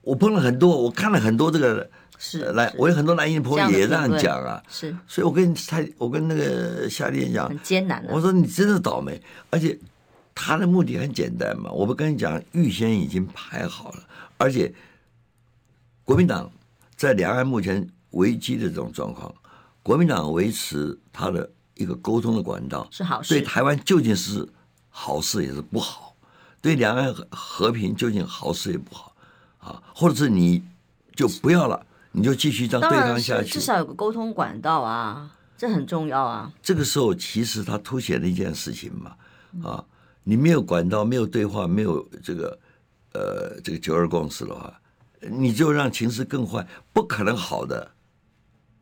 [0.02, 1.90] 我碰了很多，我看了很多这个。
[2.18, 8.14] 是来，我有很多蓝营朋友也这样讲啊，是，所以我跟他，我跟那个夏立言讲，很艰难的。
[8.14, 9.78] 我说你真的倒霉，而且
[10.34, 14.04] 他的目的很简单嘛，我不跟你讲，预先已经排好了，
[14.38, 14.74] 而且
[16.04, 16.50] 国民党
[16.96, 19.34] 在两岸目前危机的这种状况，
[19.84, 24.48] 国民党维持他的一个沟通的管道是好事，对台湾究竟是
[24.90, 26.16] 好事也是不好，
[26.62, 29.14] 对两岸和平究竟好事也不好
[29.60, 30.64] 啊，或者是你
[31.14, 31.86] 就不要了。
[32.16, 36.50] 你就继续这样对抗下去，至少有个沟通管道啊，这很重要啊。
[36.62, 39.16] 这个时候其实它凸显了一件事情嘛，
[39.70, 39.84] 啊，
[40.24, 42.58] 你没有管道，没有对话，没有这个
[43.12, 44.74] 呃这个九二共识的话，
[45.20, 47.92] 你就让情势更坏，不可能好的，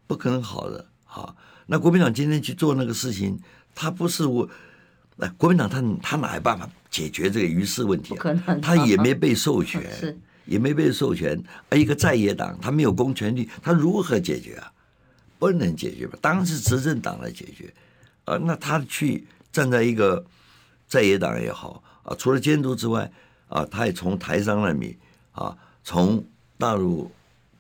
[0.06, 1.36] 不可能好的好。
[1.66, 3.40] 那国民党今天去做那个事情，
[3.74, 4.48] 他不是我，
[5.16, 8.18] 那国民党他他哪有办法解决这个鱼市问题啊？
[8.18, 9.82] 不可能，他也没被授权。
[9.92, 10.16] 是。
[10.46, 14.72] 也没被授权，而一个在野党，他没有公权力，他如何解决啊？
[15.40, 16.18] 不能解决吧？
[16.22, 17.74] 当然是执政党来解决，
[18.26, 20.26] 啊，那他去站在一个
[20.88, 23.12] 在野党也好啊，除了监督之外
[23.50, 24.98] 啊，他也从台商那里
[25.34, 26.24] 啊，从
[26.58, 27.12] 大陆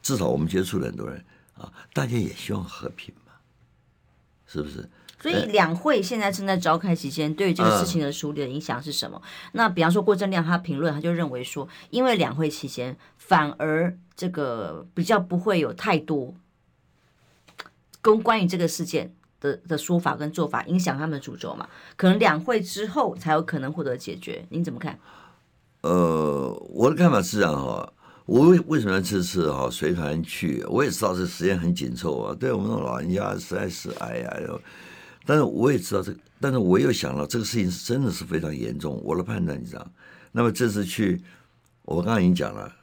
[0.02, 1.24] 至少我们接触了很多人
[1.58, 3.34] 啊，大家也希望和平嘛，
[4.48, 4.89] 是不是？
[5.24, 9.18] 所以两会现在正在召开期间，对于这个事情的处理的影响是什么？
[9.24, 16.34] 嗯、那比方说郭正亮他评论，他就认为说，因为两会期间反而这个比较不会有太多
[18.02, 24.46] 跟关于这个事件的的说法跟做法影响他们的主轴嘛，可能两会之后才有可能获得解决。
[24.50, 25.00] 您怎么看？
[25.84, 27.94] 呃，我的看法是这样哈，
[28.26, 30.62] 我为为什么这次哈随团去？
[30.68, 34.38] 我也知道这时间很紧凑啊，对我们老人家实在是哎呀
[35.26, 39.02] 但是我也知道这个，但是我又想到这个事情是真的是非常严重。
[39.04, 39.92] 我的判断你知道，
[40.32, 41.22] 那么这次去，
[41.84, 42.74] 我刚刚已经讲了，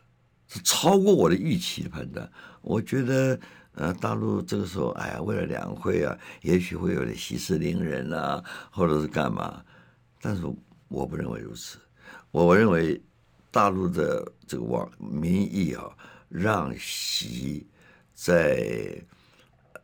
[0.49, 2.31] 是超过我的预期的判断。
[2.63, 3.39] 我觉得，
[3.75, 9.63] 呃，大陆这个时候，哎呀，为了两会啊，也许会有点息事宁人啊，或者是干嘛。
[10.21, 10.43] 但是
[10.89, 11.79] 我不认为如此。
[12.31, 13.01] 我我认为
[13.51, 15.85] 大陆的这个网民意啊，
[16.29, 17.67] 让习
[18.15, 19.03] 在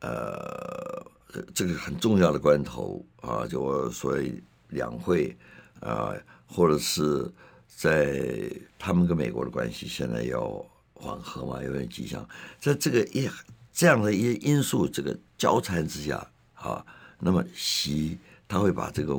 [0.00, 1.04] 呃。
[1.54, 5.36] 这个很重要的关头啊，就我所谓两会
[5.80, 6.14] 啊，
[6.46, 7.30] 或者是
[7.66, 12.26] 在他们跟美国的关系现在要缓和嘛，有点迹象，
[12.58, 13.28] 在这个一
[13.72, 16.84] 这样的一些因素这个交缠之下啊，
[17.18, 19.14] 那么习他会把这个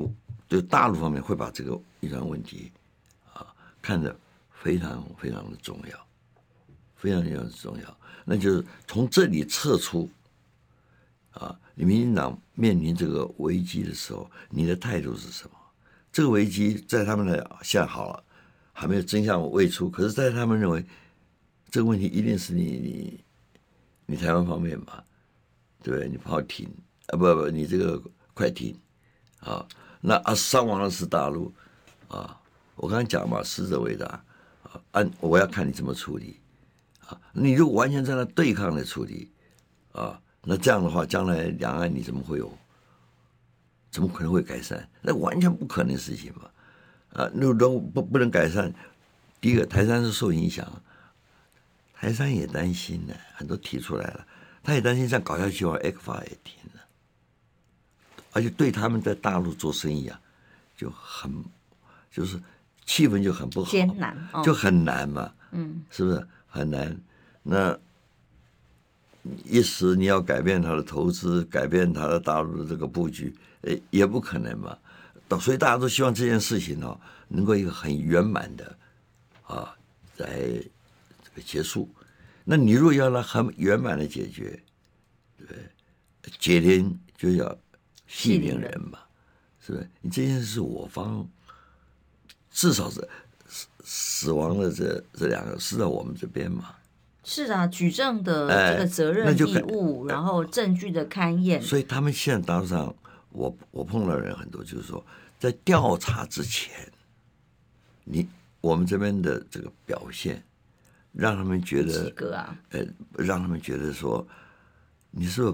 [0.50, 2.72] 就大陆方面会把这个一段问题
[3.34, 3.46] 啊
[3.82, 4.18] 看得
[4.64, 6.08] 非常非常的重要，
[6.96, 10.10] 非常非常重要，那就是从这里撤出。
[11.40, 15.52] 啊，你民进党面临这个危机的时候，你的态度是什么？
[16.12, 18.24] 这个危机在他们的现在好了，
[18.74, 19.90] 还没有真相未出。
[19.90, 20.84] 可是，在他们认为，
[21.70, 23.24] 这个问题一定是你你
[24.08, 25.04] 你台湾方面吧？
[25.84, 26.10] 对不对？
[26.10, 26.68] 你炮停
[27.08, 27.18] 啊？
[27.18, 28.02] 不不，你这个
[28.34, 28.76] 快停
[29.42, 29.66] 啊！
[30.02, 31.54] 那啊，伤亡的是大陆
[32.08, 32.42] 啊！
[32.76, 34.06] 我刚才讲嘛，死者为大
[34.64, 34.82] 啊！
[34.92, 36.40] 按我要看你怎么处理
[37.06, 37.20] 啊！
[37.32, 39.32] 你就完全在那对抗的处理
[39.92, 40.20] 啊！
[40.50, 42.50] 那这样的话，将来两岸你怎么会有？
[43.92, 44.88] 怎么可能会改善？
[45.02, 46.50] 那完全不可能的事情嘛！
[47.22, 48.74] 啊，那都不不能改善。
[49.42, 50.66] 第一个，台山是受影响，
[51.94, 54.26] 台山也担心呢，很多提出来了，
[54.64, 56.82] 他也担心这样搞下去的话，ECFA 也停了，
[58.34, 60.20] 而且对他们在大陆做生意啊，
[60.78, 61.44] 就很
[62.12, 62.40] 就是
[62.86, 66.96] 气氛就很不好，艰难，就很难嘛，嗯，是不是很难？
[67.44, 67.78] 那。
[69.46, 74.78] 一时你要改变他的投资，改变他的大陆的这个布局，诶，也不可能嘛。
[75.40, 78.78] 所以大家都希望这件事情呢，能够一个很圆满的
[79.46, 79.76] 啊，
[80.18, 81.90] 来这个结束。
[82.46, 84.58] 那你如果要让很圆满的解决，
[85.38, 85.58] 对？
[86.40, 87.58] 解铃就要
[88.06, 89.00] 系铃人嘛，
[89.60, 89.90] 是不是？
[90.02, 91.28] 你这件事是我方，
[92.52, 93.06] 至少是
[93.48, 96.74] 死死亡的这这两个是在我们这边嘛。
[97.30, 101.62] 是啊，举证的这个责任义务，然后证据的勘验。
[101.62, 102.96] 所以他们现在当上，
[103.32, 105.06] 我我碰到的人很多，就是说
[105.38, 106.74] 在调查之前，
[108.06, 108.26] 你
[108.62, 110.42] 我们这边的这个表现，
[111.12, 112.80] 让他们觉得，啊、呃，
[113.18, 114.26] 让他们觉得说，
[115.12, 115.54] 你是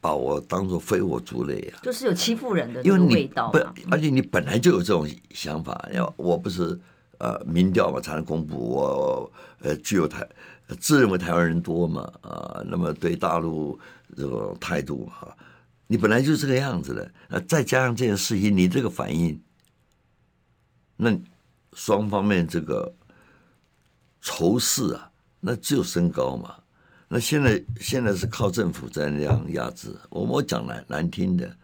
[0.00, 1.82] 把我当做非我族类啊？
[1.82, 3.50] 就是有欺负人的那个味道。
[3.50, 3.58] 不，
[3.90, 6.78] 而且你本来就有这种想法，要我不是。
[7.18, 10.26] 呃民调嘛才能公布我呃具有台
[10.80, 13.78] 自认为台湾人多嘛啊，那么对大陆
[14.16, 15.36] 这种态度哈，
[15.86, 19.40] 你本来就是这个样子的，呃再加上这件事情，你这个反应，
[20.96, 21.16] 那
[21.74, 22.92] 双方面这个
[24.20, 26.56] 仇视啊，那只有升高嘛。
[27.08, 31.56] 那现在现在是靠政府在那样压制，我我讲难难听的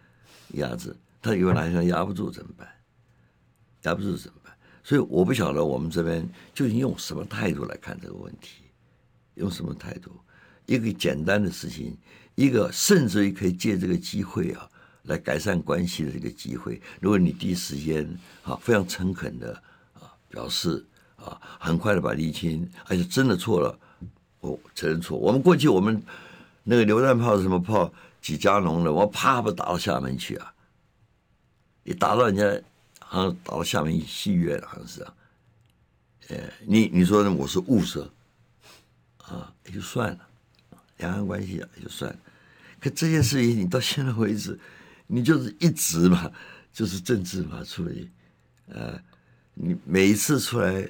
[0.53, 2.65] 压制，他以为哪天压不住怎么办？
[3.81, 4.42] 压不住怎么办？
[4.83, 8.63] 所以我不晓得我们这边究竟用什么态度来看这个问题，
[9.35, 10.11] 用什么态度？
[10.65, 11.97] 一个简单的事情，
[12.35, 14.69] 一个甚至于可以借这个机会啊，
[15.03, 16.81] 来改善关系的这个机会。
[16.99, 18.07] 如果你第一时间
[18.43, 19.53] 啊非常诚恳的
[19.93, 23.79] 啊表示啊，很快的把厘清，而且真的错了。
[24.41, 25.17] 我承认错。
[25.17, 26.01] 我们过去我们
[26.63, 27.91] 那个榴弹炮是什么炮？
[28.21, 30.53] 几加农的，我啪不打到厦门去啊！
[31.83, 32.65] 你打到人家，
[33.13, 35.13] 好像打到厦门戏院，好像是啊。
[36.29, 37.31] 呃，你你说呢？
[37.31, 38.11] 我是物色
[39.19, 40.27] 啊，也就算了，
[40.97, 42.19] 两岸关系，也就算了。
[42.81, 44.59] 可这件事情，你到现在为止，
[45.05, 46.31] 你就是一直嘛，
[46.73, 48.09] 就是政治嘛处理。
[48.69, 48.99] 呃，
[49.53, 50.89] 你每一次出来，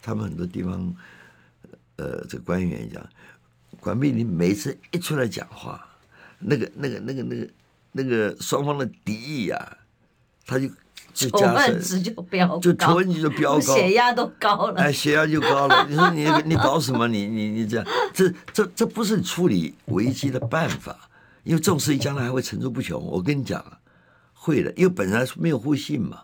[0.00, 0.96] 他们很多地方。
[1.96, 3.06] 呃，这个官员讲，
[3.78, 5.86] 管碧林每次一出来讲话，
[6.38, 7.50] 那个、那个、那个、那个、
[7.92, 9.76] 那个双方的敌意、啊，
[10.46, 10.66] 他就
[11.14, 15.86] 就加深，值就飙高，就仇恨值就飙高，血压都高了，哎，血压就高了。
[15.88, 17.06] 你说你你搞什么？
[17.08, 20.96] 你你你这样，这这这不是你处理危机的办法，
[21.44, 23.00] 因为这种事情将来还会层出不穷。
[23.02, 23.64] 我跟你讲，
[24.32, 26.22] 会的，因为本来没有互信嘛，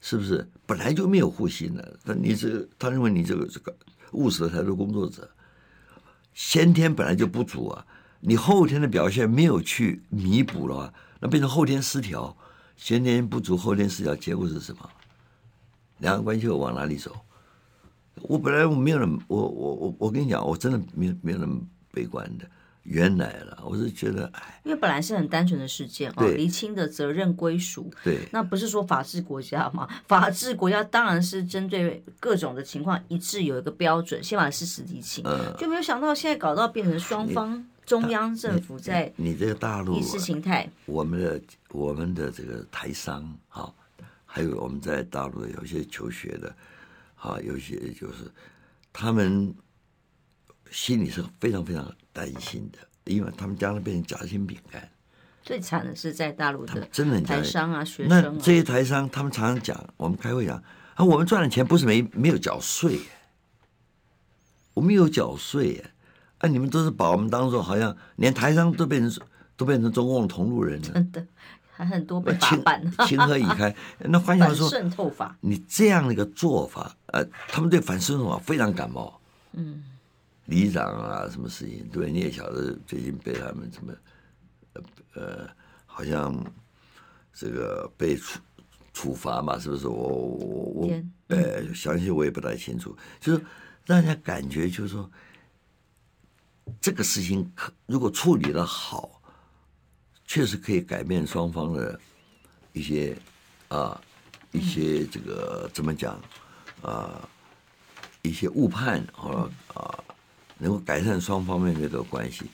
[0.00, 0.48] 是不是？
[0.66, 1.96] 本来就没有互信的。
[2.04, 3.74] 那你这个，他认为你这个这个。
[4.12, 5.30] 务实的态度工作者，
[6.34, 7.86] 先天本来就不足啊，
[8.18, 12.36] 你后天的表现没有去弥补的话，那变成后天失调。
[12.80, 14.88] 先天不足，后天失调，结果是什么？
[15.98, 17.14] 两岸关系会往哪里走？
[18.22, 21.60] 我本来我没有那么，我我我我跟你讲，我真的没有没有那么
[21.92, 22.46] 悲观的。
[22.84, 29.86] 原来了，我是觉得，哎，因为本来是很单纯的事件啊，厘清的责任归属，对，那不是说法治国家嘛？
[30.08, 43.74] 法治国家当然是针对各种的情况一致有一个标准，先把事实厘清，嗯，就没有想到现在搞到变成双方中央政府在你，你，这个大陆意识形态，我们的我们的这个台商哈，
[44.24, 46.54] 还有我们在大陆有些求学的，
[47.16, 48.30] 哈，有些就是
[48.92, 49.52] 他们。
[50.72, 52.78] 心里是非常非常担心的，
[53.12, 54.88] 因为他们将来变成夹心饼干。
[55.42, 60.62] 最惨的是在大陆的真的台商啊，学生啊，那这些台商，他们常常讲，我们开会讲
[60.94, 63.00] 啊，我们赚的钱不是没没有缴税，
[64.74, 65.84] 我们有缴税，
[66.40, 69.26] 啊，你们都是把我们当做好像连台商都变成
[69.56, 71.26] 都变成中共的同路人了，真的
[71.70, 73.74] 还很多被法办，情何以堪？
[74.00, 79.20] 那换句话说，渗透法，你这样的一个做法，呃，他们对反渗透法非常感冒，
[79.52, 79.84] 嗯。
[80.46, 81.88] 里长啊，什么事情？
[81.92, 83.92] 对，你也晓得，最近被他们什么，
[84.72, 84.82] 呃
[85.14, 85.48] 呃，
[85.86, 86.34] 好像
[87.32, 88.40] 这个被处
[88.92, 89.86] 处罚嘛，是不是？
[89.86, 90.90] 我我我，
[91.28, 92.96] 呃，详细我也不太清楚。
[93.20, 93.40] 就是
[93.86, 95.08] 让人家感觉，就是说，
[96.80, 99.22] 这个事情可如果处理的好，
[100.26, 101.98] 确实可以改变双方的
[102.72, 103.16] 一些
[103.68, 104.00] 啊，
[104.52, 106.20] 一些这个怎么讲
[106.82, 107.28] 啊，
[108.22, 110.04] 一些误判和啊。
[110.62, 112.44] 能够改善双方面的这个关系，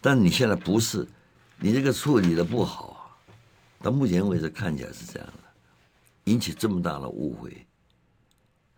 [0.00, 1.06] 但你现在不是，
[1.58, 3.20] 你这个处理的不好，
[3.82, 5.42] 到目前为止看起来是这样的，
[6.24, 7.66] 引起这么大的误会，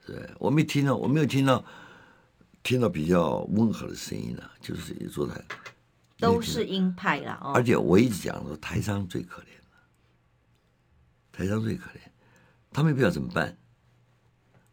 [0.04, 1.64] 是我没听到，我没有听到，
[2.62, 5.42] 听到比较温和的声音呢，就是坐台，
[6.18, 7.52] 都是鹰派了哦。
[7.54, 9.78] 而且我一直讲说，台商最可怜了，
[11.32, 11.98] 台商最可怜，
[12.70, 13.56] 他们不知道怎么办，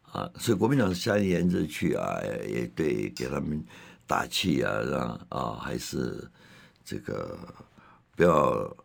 [0.03, 3.65] 啊，所以国民党下一言就去啊，也对给他们。
[4.09, 6.27] 打气啊，让啊，还是
[6.83, 7.37] 这个
[8.15, 8.75] 不要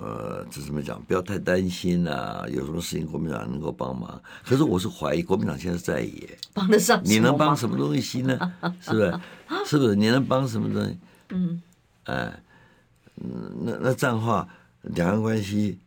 [0.00, 1.02] 呃，这怎么讲？
[1.04, 2.44] 不要太担心啊。
[2.48, 4.20] 有什么事情国民党能够帮忙？
[4.44, 7.00] 可是我是怀疑国民党现在在野，帮得上？
[7.04, 8.38] 你能帮什么东西呢？
[8.80, 9.20] 是不是？
[9.66, 9.96] 是不是？
[9.96, 10.98] 你能帮什么东西？
[11.30, 11.62] 嗯，
[12.04, 12.42] 哎，
[13.16, 14.48] 那那这样的话，
[14.82, 15.78] 两岸关系，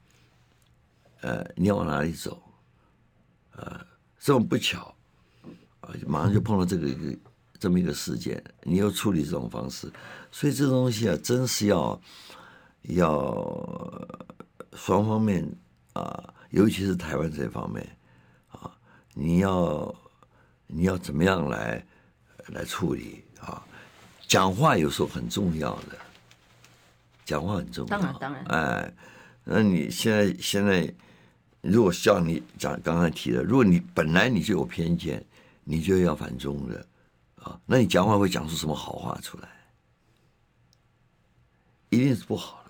[1.22, 2.42] 呃，你要往哪里走？
[3.56, 3.80] 呃，
[4.20, 4.94] 这么不巧，
[5.80, 7.18] 啊，马上就碰到这个一个。
[7.62, 9.88] 这么一个事件，你又处理这种方式，
[10.32, 12.02] 所以这东西啊，真是要
[12.84, 14.08] 要
[14.74, 15.48] 双方面
[15.94, 17.88] 啊，尤其是台湾这方面
[18.50, 18.72] 啊，
[19.14, 19.96] 你要
[20.68, 21.86] 你要怎么样来
[22.48, 23.64] 来处理啊？
[24.28, 25.98] 讲话有时候很重要的，
[27.26, 27.98] 讲话很重要。
[27.98, 28.44] 当然当然。
[28.46, 28.94] 哎，
[29.44, 30.94] 那你现在现在
[31.62, 35.24] 如果像你讲刚才提的，如果你本来你就有偏见，
[35.64, 36.86] 你就要反中的
[37.36, 39.50] 啊，那你讲话会讲出什么好话出来？
[41.90, 42.61] 一定是不好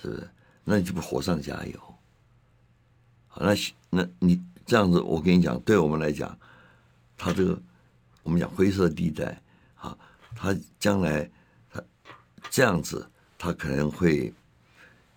[0.00, 0.28] 是不是？
[0.64, 1.80] 那你就不火上加油。
[3.26, 3.54] 好，那
[3.90, 6.38] 那你这样子，我跟你讲，对我们来讲，
[7.16, 7.58] 他这个
[8.22, 9.40] 我们讲灰色地带
[9.76, 9.96] 啊，
[10.36, 11.30] 他将来
[11.70, 11.82] 他
[12.50, 14.32] 这样子，他可能会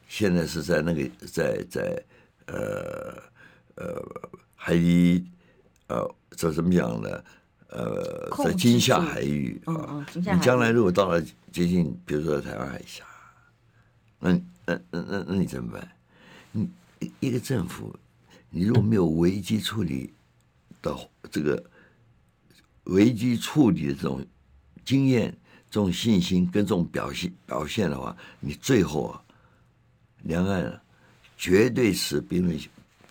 [0.07, 2.03] 现在是在那个在在
[2.47, 3.21] 呃
[3.75, 4.01] 呃
[4.55, 5.25] 海里
[5.87, 7.23] 呃这怎么讲呢？
[7.73, 11.21] 呃，在金夏海域啊，你将来如果到了
[11.53, 13.05] 接近，比如说台湾海峡，
[14.19, 15.91] 那那那那那你怎么办？
[16.53, 16.69] 你
[17.19, 17.95] 一个政府，
[18.49, 20.13] 你如果没有危机处理
[20.81, 20.95] 的
[21.31, 21.63] 这个
[22.85, 24.25] 危机处理的这种
[24.83, 25.35] 经验、
[25.69, 29.21] 这种信心跟这种表现表现的话，你最后啊，
[30.23, 30.81] 两岸
[31.37, 32.69] 绝对是兵戎。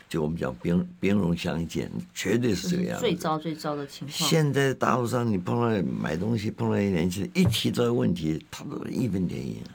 [0.08, 3.02] 就我们讲兵兵戎相见，绝对是这个样子。
[3.02, 4.28] 最糟最糟的情况。
[4.28, 9.70] 现在大陆上，你碰到买东西碰到一年轻人，一提这个问题，他都义愤填膺啊，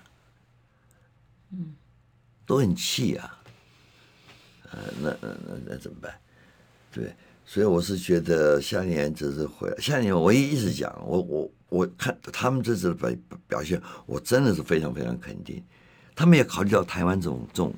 [1.51, 1.75] 嗯，
[2.45, 3.43] 都很气啊。
[4.71, 6.13] 呃，那那那那怎么办？
[6.91, 7.15] 对，
[7.45, 13.17] 所以我是觉得下年这次回来，下年我一直讲，我我我看他们这次的表
[13.47, 15.63] 表现，我真的是非常非常肯定。
[16.15, 17.73] 他们也考虑到台湾这种这种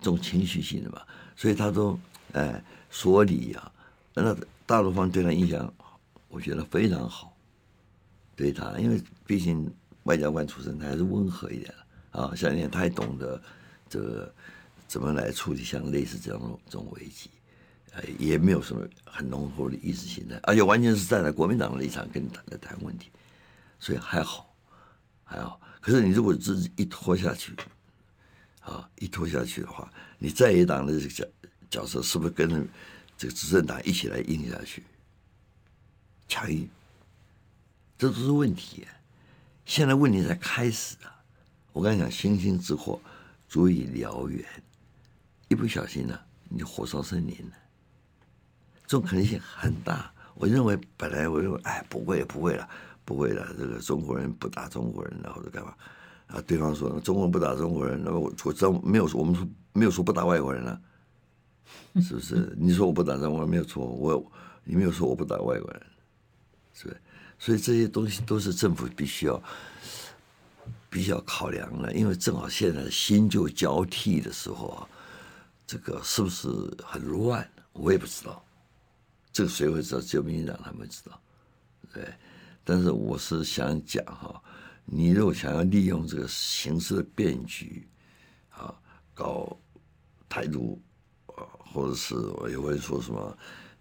[0.00, 1.02] 这种情绪性的嘛。
[1.36, 1.98] 所以他都
[2.32, 3.72] 哎说理呀，
[4.14, 4.36] 那
[4.66, 5.72] 大陆方对他印象，
[6.28, 7.36] 我觉得非常好。
[8.34, 9.70] 对他，因为毕竟
[10.04, 12.34] 外交官出身，他还是温和一点的啊。
[12.34, 13.42] 像你他也懂得
[13.88, 14.34] 这个
[14.86, 17.30] 怎么来处理像类似这种这种危机，
[17.92, 23.10] 呃，也没有什么很浓厚的意识形态，而且完全是站在国民党的立场跟你谈的谈问题，
[23.78, 24.54] 所以还好
[25.24, 25.60] 还好。
[25.80, 27.54] 可是你如果自己一拖下去。
[28.60, 31.26] 啊，一拖下去的话，你在野党的这个角
[31.70, 32.68] 角色是不是跟
[33.16, 34.84] 这个执政党一起来硬下去？
[36.28, 36.68] 强硬，
[37.96, 38.86] 这都是问题。
[39.64, 41.17] 现在问题才开始啊！
[41.78, 43.00] 我刚才讲，星星之火
[43.48, 44.44] 足以燎原，
[45.46, 46.18] 一不小心呢、
[46.48, 47.56] 你就火烧森林了。
[48.84, 50.12] 这种可能性很大。
[50.34, 52.68] 我认为，本来我认为，哎，不会，不会了，
[53.04, 53.46] 不会了。
[53.56, 55.72] 这个中国人不打中国人，然后是干嘛？
[56.26, 60.80] 啊，对方说中国人不打中国人，那么我我知道没有说我们说没有说不打外国人了，
[62.02, 62.52] 是不是？
[62.58, 64.32] 你说我不打中国人没有错，我
[64.64, 65.82] 你没有说我不打外国人，
[66.74, 67.00] 是不是？
[67.38, 69.40] 所以这些东西都是政府必须要
[70.90, 74.88] 比较考量了，因为正好现在新旧交替的时候啊，
[75.66, 76.48] 这个是不是
[76.84, 77.48] 很乱？
[77.72, 78.44] 我也不知道，
[79.32, 80.00] 这个谁会知道？
[80.00, 81.20] 只有民进党他们知道，
[81.92, 82.12] 对。
[82.64, 84.42] 但是我是想讲哈。
[84.90, 87.86] 你如果想要利用这个形势的变局，
[88.48, 88.74] 啊，
[89.12, 89.54] 搞
[90.30, 90.80] 台独，
[91.26, 93.38] 啊，或者是我也会说什么，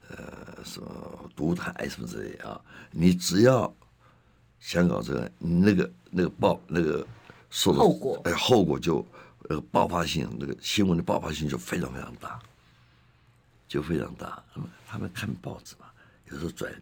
[0.10, 2.60] 呃，什么独台什么之类啊，
[2.91, 3.74] 你只要
[4.60, 7.05] 想搞这个，那个那个爆那个
[7.49, 9.05] 受的后果，哎，后果就
[9.49, 12.39] 呃爆发性，那个新闻的爆发性就非常非常大，
[13.68, 14.43] 就非常大。
[14.53, 15.86] 他们他们看报纸嘛，
[16.32, 16.74] 有时候转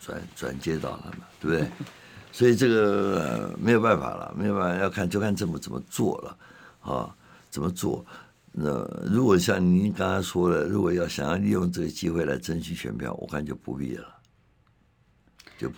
[0.00, 1.70] 转转接到他们，对不对？
[2.32, 6.38] 所以这个、呃、没有办法了，没有办法，要看就看政府怎么做了，
[6.80, 7.16] 啊，
[7.50, 8.04] 怎么做？
[8.52, 8.70] 那
[9.06, 14.17] 如果像您刚才说的，如果要想要利用这个机会来争取选票，我看就不必了。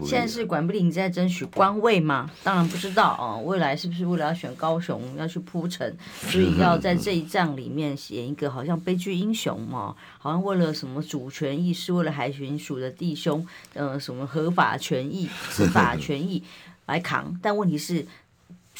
[0.04, 2.30] 现在是管碧玲在争取官位吗？
[2.44, 3.36] 当然不知道啊。
[3.38, 5.96] 未来是不是为了要选高雄要去铺陈，
[6.28, 9.94] 所以要在这一仗里面演一个好像悲剧英雄嘛？
[10.18, 16.42] 好像为了什么主权意识，为了海巡署的弟兄，呃，什么合法权益、执法权益
[16.86, 17.38] 来扛。
[17.42, 18.06] 但问题是。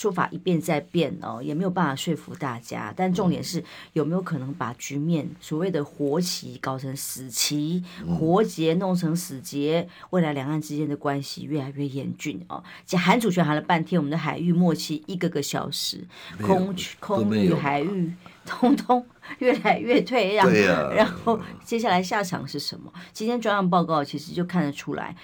[0.00, 2.90] 说法一变再变哦，也没有办法说服大家。
[2.96, 12.64] 但重点是有没有可能把局面所谓的活棋搞成死棋，活结弄成死结，未来两岸之间的关系越来越严峻哦。
[12.96, 16.02] 喊主权喊了半天，我们的海域默契一个个消失，
[16.40, 18.10] 空空域海域
[18.46, 19.04] 通通
[19.40, 20.50] 越来越退让。
[20.94, 22.90] 然后接下来下场是什么？
[23.12, 25.14] 今天专案报告其实就看得出来。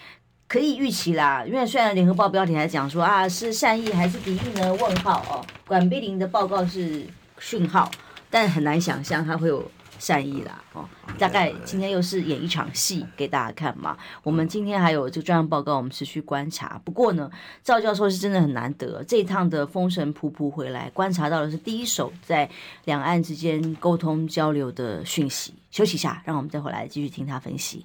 [0.49, 4.73] 可以预期啦，因为虽然联合报标题还讲说啊是善意还是敌意呢？
[4.75, 7.05] 问号哦，管碧玲的报告是
[7.41, 7.91] 讯号，
[8.31, 9.69] 但很难想象他会有
[9.99, 10.89] 善意啦哦。
[11.19, 13.97] 大概今天又是演一场戏给大家看嘛。
[14.23, 16.81] 我们今天还有这个专案报告，我们持续观察。
[16.85, 17.29] 不过呢，
[17.65, 22.49] 赵教授是真的很难得，这一趟的风神仆仆回来，观察到的是第一手在
[22.85, 25.55] 两岸之间沟通交流的讯息。
[25.71, 27.85] 休息一下，让我们再回来继续听他分析。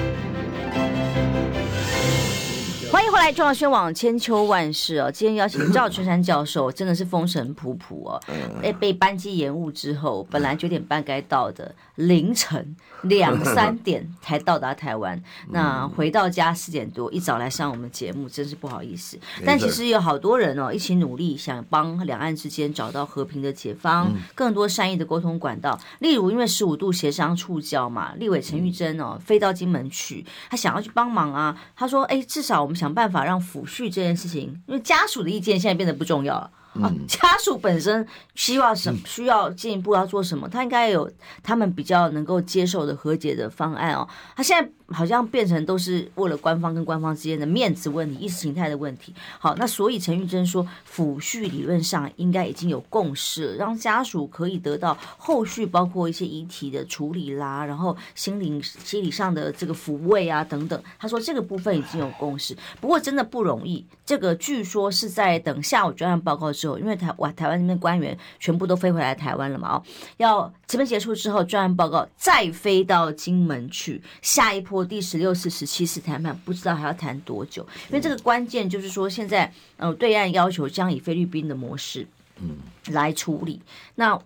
[2.91, 5.09] 欢迎回来，中央宣网千秋万世哦。
[5.09, 8.21] 今天邀请赵春山教授，真的是风尘仆仆哦。
[8.61, 15.23] 哎，被班机延误之后，本来九点半该到的，凌晨两三点才到达台湾。
[15.51, 19.17] 那回到家四点多，一早来上我们节目，真是不好意思。
[19.45, 25.79] 但其实有好多人哦，一起努力，想帮两岸之间找到和平的解方，更多善意的沟通管道。
[25.99, 31.57] 例如，因为十五度协商触礁嘛，立委陈玉珍哦，飞到金门去，他想要去帮忙啊。
[31.73, 36.49] 他说：“哎，至少我们。”想办法让抚恤这件事情，因为家属的意见现在变得不重要了。
[36.73, 41.09] 啊，家属本身希望什么，需要进一步要做什么，他应该有
[41.43, 44.07] 他们比较能够接受的和解的方案哦。
[44.35, 44.69] 他现在。
[44.93, 49.15] 好像变成都是为了官方跟官方之间的面子问题、意识形态的问题。
[49.39, 60.83] 好，那所以陈玉珍说，抚恤理论上应该已经有共识了，让家属可以得到后续包括一些遗体的处理啦，然后心灵心理上的这个抚慰啊等等。
[60.99, 63.85] 他说这个部分已经有共识，不过真的不容易。
[64.05, 69.83] 这个据说是在等下午专案报告之后，因为台哇台湾那边官员全部都飞回来台湾了嘛，哦，
[70.17, 74.85] 要这边结束之后专案报告再飞到金门去，下一波。
[74.85, 77.65] 第十六次、十七次谈判，不知道还要谈多久？
[77.87, 82.05] 因为这个关键就是说，现在呃，对岸要求将以菲律宾的模式
[82.41, 82.57] 嗯
[82.87, 83.61] 来处理。
[83.95, 84.19] 那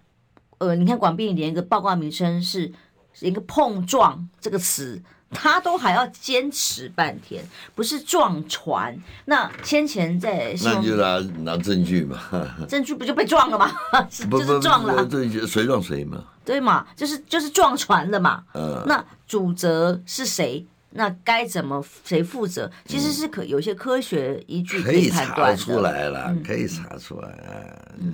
[0.57, 2.71] 呃，你看广宾连一个报告名称是
[3.19, 5.01] 一个碰撞这个词，
[5.35, 7.43] 他都还要坚持半天，
[7.75, 8.97] 不是撞船。
[9.25, 12.19] 那先前在那你就拿拿证据嘛，
[12.67, 13.71] 证据不就被撞了吗？
[14.09, 16.23] 就是撞了，对，谁撞谁嘛？
[16.43, 18.43] 对嘛，就是就是撞船了嘛。
[18.53, 20.65] 嗯，那主责是谁？
[20.97, 22.71] 那该怎么谁负责？
[22.85, 27.77] 其实是可有些科学依据可以查出来了，可以查出来。
[27.97, 28.13] 嗯，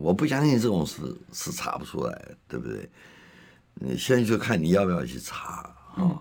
[0.00, 0.96] 我不相信这种事
[1.32, 2.90] 是查不出来，对不对？
[3.74, 6.18] 你现在就看你要不要去查啊？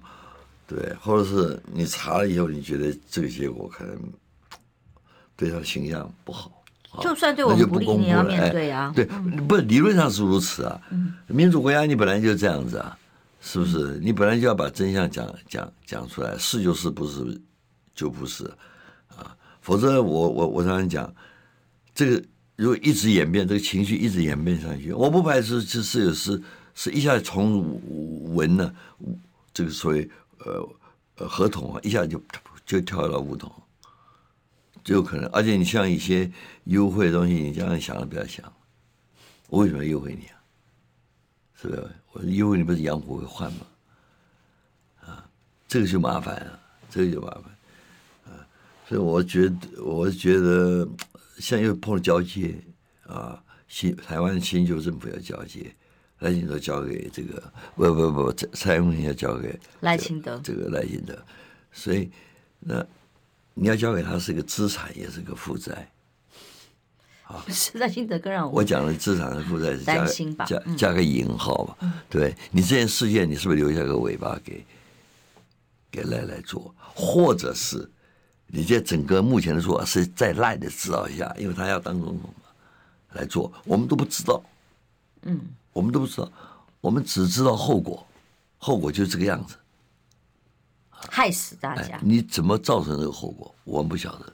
[0.68, 3.98] 对，或者是你查了以后，你觉得这个结果可能
[5.36, 6.52] 对他的形象不好。
[7.02, 8.94] 就算对我们不利，你也要面对啊。
[8.96, 9.04] 对，
[9.48, 10.82] 不，理论上是如此啊。
[11.28, 12.98] 民主国家你本来就这样子啊，
[13.42, 14.00] 是不是？
[14.00, 17.42] 你本来就要把真相讲讲讲出来，是就是，不是
[17.94, 18.46] 就不是
[19.10, 19.36] 啊。
[19.60, 21.14] 否则我我我常常讲，
[21.94, 22.24] 这个
[22.56, 26.42] 如果一直演变，这个情绪一直演变上去，我不排除是是有是
[26.74, 27.78] 是一下从
[28.34, 28.74] 文呢，
[29.54, 30.10] 这个所谓
[30.40, 32.22] 呃合同啊，一下就
[32.66, 33.52] 就跳到五桶。
[34.84, 36.32] 就有可能，而且你像一些
[36.66, 38.54] 优惠的东西，你这样想都不要想。
[39.48, 40.38] 我为什么要优惠你啊？
[41.60, 41.90] 是不是？
[42.12, 43.60] 我优惠你不是养虎会患吗？
[45.02, 45.28] 啊，
[45.68, 47.44] 这个就麻烦了，这个就麻烦。
[48.26, 48.46] 啊，
[48.88, 50.88] 所以我觉得，我觉得
[51.40, 52.56] 现在又碰了交接
[53.08, 55.76] 啊，新台湾新旧政府要交接，
[56.26, 57.42] 赖清德交给这个，
[57.76, 61.18] 不不不，蔡英文要交给赖清德，这个赖清德，
[61.72, 62.10] 所以
[62.60, 62.86] 那。
[63.58, 65.90] 你要交给他是个资产，也是个负债。
[67.24, 70.06] 啊，实在心德更让我我讲的资产和负债是加
[70.46, 71.78] 加加个引号吧。
[71.80, 74.62] 嗯、对你这件事件，你是不是留下个尾巴给
[75.90, 77.90] 给赖来做，或者是
[78.48, 82.50] 你这整个目前的做法是在赖的指导下，因为他要当总统嘛，
[83.14, 84.44] 来做，我们都不知道。
[85.22, 85.40] 嗯，
[85.76, 86.32] 我们都不知道，
[86.80, 88.08] 我们只知道后果，
[88.58, 89.58] 后果就是这个样子。
[90.90, 92.00] 害死大家！
[92.02, 93.54] 你怎么造成这个后果？
[93.66, 94.34] 我们不晓得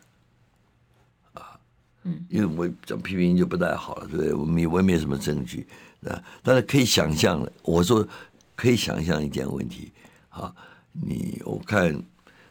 [1.33, 1.59] 啊。
[2.03, 4.33] 嗯，因为我讲批评就不太好了，对不对？
[4.35, 5.67] 我们我也没什么证据
[6.05, 7.51] 啊，但是可以想象的。
[7.63, 8.07] 我说
[8.55, 9.91] 可以想象一点问题
[10.29, 10.53] 啊。
[10.91, 11.99] 你我看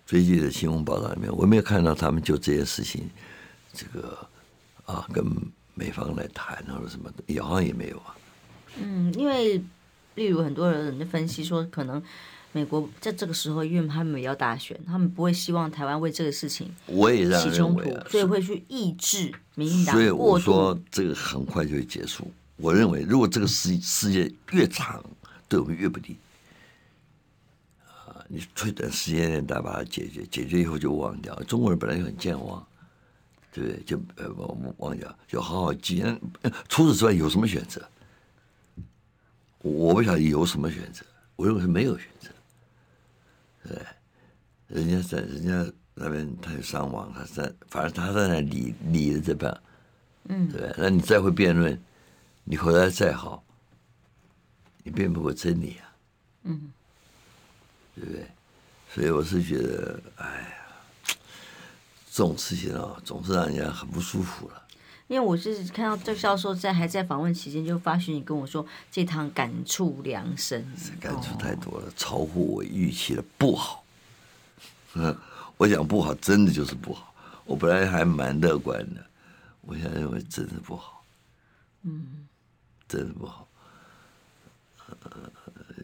[0.04, 3.08] 最近的新闻报道里面，我没有看到他们就这些事情，
[3.72, 4.18] 这个
[4.84, 5.24] 啊，跟
[5.74, 8.16] 美方来谈或者什么的，也好像也没有啊。
[8.76, 9.62] 嗯，因为
[10.14, 12.02] 例如很多人的分析说，可能。
[12.52, 19.94] 美国在这个时候，因为他们也要大选，他们不会希望台湾为这个事情我也起冲突，所以会去抑制民进党。
[19.94, 22.28] 所以我说这个很快就会结束。
[22.56, 25.00] 我认为，如果这个世世界越长，
[25.48, 26.16] 对我们越不利。
[27.86, 31.32] 啊，你最短时间内再把它解决，解决以后就忘掉。
[31.44, 32.66] 中国人本来就很健忘，
[33.52, 33.80] 对不对？
[33.84, 36.02] 就呃忘忘掉，就好好记。
[36.68, 37.80] 除此之外有什么选择？
[39.62, 41.04] 我不晓得有什么选择。
[41.36, 42.28] 我认为是没有选择。
[43.62, 43.78] 对，
[44.68, 49.60] 人家在人家那边他有伤亡，他在反正他在那理理的这边，
[50.24, 51.78] 嗯，对，那你再会辩论，
[52.44, 53.42] 你回来再好，
[54.82, 55.92] 你辩不过真理啊，
[56.44, 56.72] 嗯，
[57.94, 58.26] 对不对？
[58.92, 61.14] 所以我是觉得，哎呀，
[62.10, 64.59] 这种事情啊，总是让人家很不舒服了。
[65.10, 70.64] 因为我是看到这教授在还在访问期间就发讯，你跟我说这趟感触良深，
[71.00, 73.84] 感触太多了，哦、超乎我预期的不好。
[74.94, 75.12] 嗯，
[75.56, 77.12] 我讲不好，真的就是不好。
[77.44, 79.04] 我本来还蛮乐观的，
[79.62, 81.04] 我现在认为真的不好。
[81.82, 82.28] 嗯，
[82.86, 83.48] 真的不好。
[84.86, 85.10] 呃，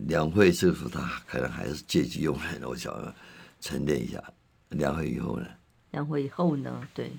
[0.07, 2.95] 两会这时候他可能还是借机用人，我想
[3.61, 4.23] 沉淀一下。
[4.69, 5.49] 两会以后呢？
[5.91, 6.87] 两会以后呢？
[6.95, 7.11] 对。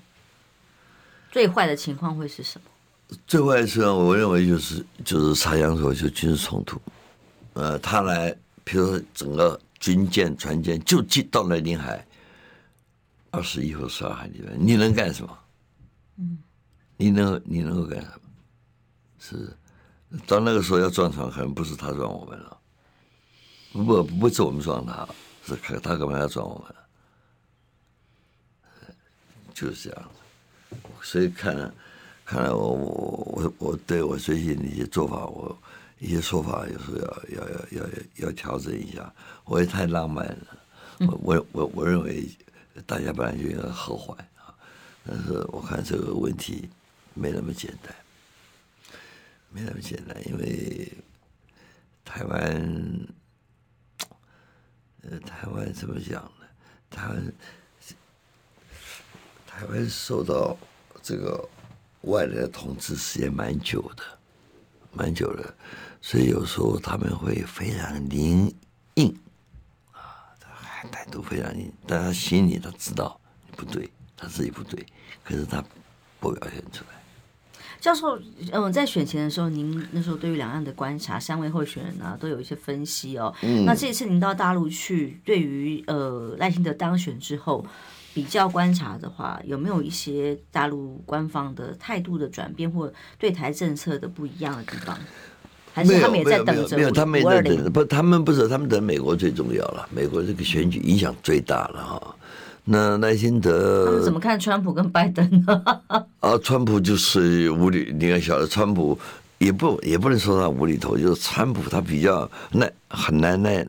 [1.38, 3.16] 最坏的情况会是什么？
[3.24, 6.80] 最坏的情况，我认为就是就是擦枪走火，就军事冲突。
[7.52, 12.04] 呃，他来，比如说整个军舰、船舰就进到了领海
[13.30, 15.38] 二十一或十二海里面，你能干什么？
[16.16, 16.38] 嗯，
[16.96, 18.20] 你能你能够干什么？
[19.20, 19.56] 是，
[20.26, 22.58] 到那个时候要撞船，可能不是他撞我们了，
[23.74, 25.08] 不不是我们撞他，
[25.46, 26.74] 是他他干嘛要撞我们？
[29.54, 30.10] 就是这样。
[31.02, 31.72] 所以看了，
[32.24, 35.56] 看来我我我我对我最近的一些做法，我
[35.98, 39.12] 一些说法，有时候要要要要要调整一下。
[39.44, 40.46] 我也太浪漫了，
[40.98, 42.28] 我我我我认为
[42.84, 44.52] 大家本来就应该和缓啊，
[45.06, 46.68] 但是我看这个问题
[47.14, 47.94] 没那么简单，
[49.50, 50.92] 没那么简单，因为
[52.04, 53.06] 台湾，
[55.02, 56.46] 呃，台湾怎么讲呢？
[56.90, 57.32] 台湾。
[59.58, 60.56] 台湾受到
[61.02, 61.44] 这个
[62.02, 64.04] 外来的统治时间蛮久的，
[64.92, 65.52] 蛮久的，
[66.00, 68.54] 所以有时候他们会非常灵
[68.94, 69.12] 硬
[69.90, 70.30] 啊，
[70.92, 73.20] 态度非常硬，但他心里他知道
[73.56, 74.86] 不对，他自己不对，
[75.24, 75.60] 可是他
[76.20, 76.90] 不表现出来。
[77.80, 78.16] 教授，
[78.52, 83.34] 嗯，在选前的时候，您那时候对于两岸的观察，三位候选人啊都有一些分析哦。
[83.42, 83.64] 嗯。
[83.64, 87.66] 那这一次您到大陆去，对于呃赖清德当选之后。
[88.18, 94.98] 比较观察的话，有没有一些大陆官方的态度的转变，或对台政策的不一样的地方？
[95.72, 96.76] 还是他们也在等着？
[96.76, 97.72] 没有，他们也在等。
[97.72, 99.88] 不，他们不是，他们等美国最重要了。
[99.94, 102.16] 美国这个选举影响最大了哈。
[102.64, 105.80] 那赖清德，他们怎么看川普跟拜登呢？
[106.18, 108.98] 啊，川普就是无理，你看，晓得川普
[109.38, 113.64] 也不也不能说他无厘头，就是川普他比较耐，很难耐，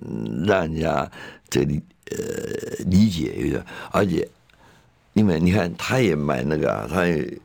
[0.47, 1.07] 让人家
[1.47, 1.79] 这里
[2.09, 2.17] 呃
[2.87, 4.27] 理解有点，而且。
[5.19, 7.37] 因为你看，他也蛮那个啊，他也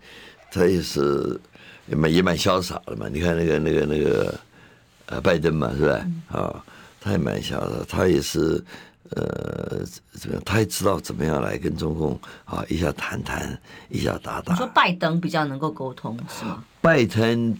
[0.52, 1.38] 他也是
[1.88, 3.08] 也蛮也蛮潇洒的嘛。
[3.08, 4.38] 你看那个那个那个
[5.06, 5.94] 呃，拜登嘛，是吧？
[6.28, 6.62] 啊、哦，
[7.00, 8.62] 他也蛮潇洒，他也是
[9.10, 10.42] 呃怎么样？
[10.46, 14.52] 他也知道怎么样来跟中共啊一下谈谈，一下打打。
[14.52, 16.62] 你说拜登比较能够沟通是吗？
[16.80, 17.58] 拜登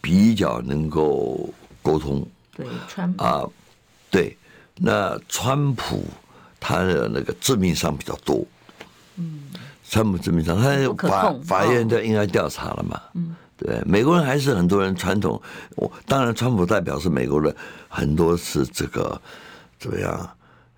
[0.00, 1.52] 比较能够
[1.82, 2.24] 沟通。
[2.54, 3.42] 对，川普啊，
[4.10, 4.36] 对，
[4.76, 6.04] 那川普
[6.60, 8.46] 他的那个致命伤比较多。
[9.18, 9.42] 嗯，
[9.84, 13.02] 川普致命伤，他法法院都应该调查了嘛。
[13.14, 15.40] 嗯，对，美国人还是很多人传统。
[15.74, 17.54] 我当然，川普代表是美国人，
[17.88, 19.20] 很多是这个
[19.78, 20.30] 怎么样？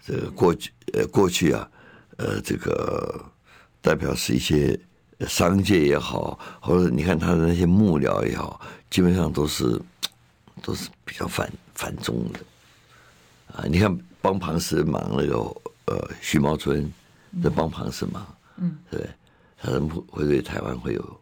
[0.02, 1.68] 这个过去呃，过去啊，
[2.16, 3.22] 呃，这个
[3.82, 4.78] 代表是一些
[5.28, 9.78] 商界也好，或者你看他的那些幕僚也好，基本上都是
[10.62, 12.40] 都是比较反反中的
[13.54, 13.64] 啊。
[13.68, 15.36] 你看帮庞氏忙那个
[15.84, 16.90] 呃，徐茂春。
[17.42, 18.26] 在帮庞氏忙，
[18.56, 19.08] 嗯，对，
[19.56, 21.20] 他怎么会对台湾会有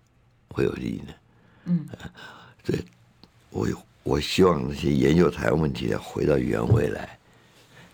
[0.49, 1.13] 会有利呢？
[1.67, 1.87] 嗯，
[2.65, 2.83] 对，
[3.51, 3.69] 我
[4.03, 7.19] 我希望那些研究台湾问题的回到原位来，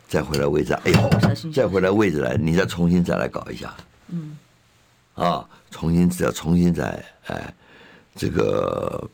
[0.06, 3.74] 再回来位置，哎呦，再回来位置来，你再重新再来搞一下，
[4.08, 4.38] 嗯，
[5.14, 7.52] 啊，重新再重新再哎，
[8.14, 9.10] 这个，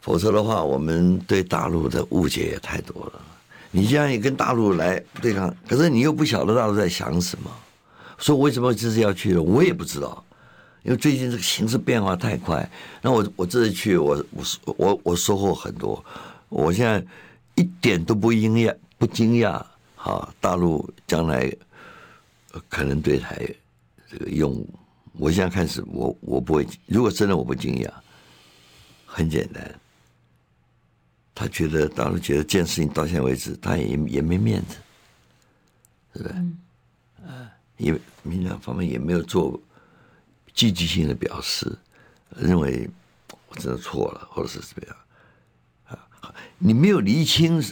[0.00, 3.22] 否则的话，我们对大陆的误解也太多了。
[3.70, 7.50] 你这样也跟大陆来对抗，可是你又不晓得大陆在想什么，
[8.16, 10.24] 说为什么这次要去了，我也不知道，
[10.82, 12.68] 因为最近这个形势变化太快。
[13.02, 14.24] 那我我这次去，我
[14.64, 16.02] 我我我收获很多，
[16.48, 17.04] 我现在
[17.56, 19.62] 一点都不惊讶，不惊讶。
[19.96, 21.52] 哈，大陆将来
[22.68, 23.36] 可能对台
[24.08, 24.64] 这个用，
[25.14, 27.90] 我现在开始，我我不会，如果真的我不惊讶，
[29.04, 29.80] 很简单。
[31.40, 34.76] 他觉得，大陆觉得这件事情到现在为止，他也也没面子，
[36.16, 36.34] 是不是？
[36.34, 36.58] 嗯，
[37.24, 37.92] 啊，也
[38.24, 39.60] 民进党方面也没有做
[40.52, 41.78] 积极性的表示，
[42.36, 42.90] 认为
[43.48, 44.96] 我真的错了，或者是怎么样
[46.20, 46.34] 啊？
[46.58, 47.62] 你没有厘清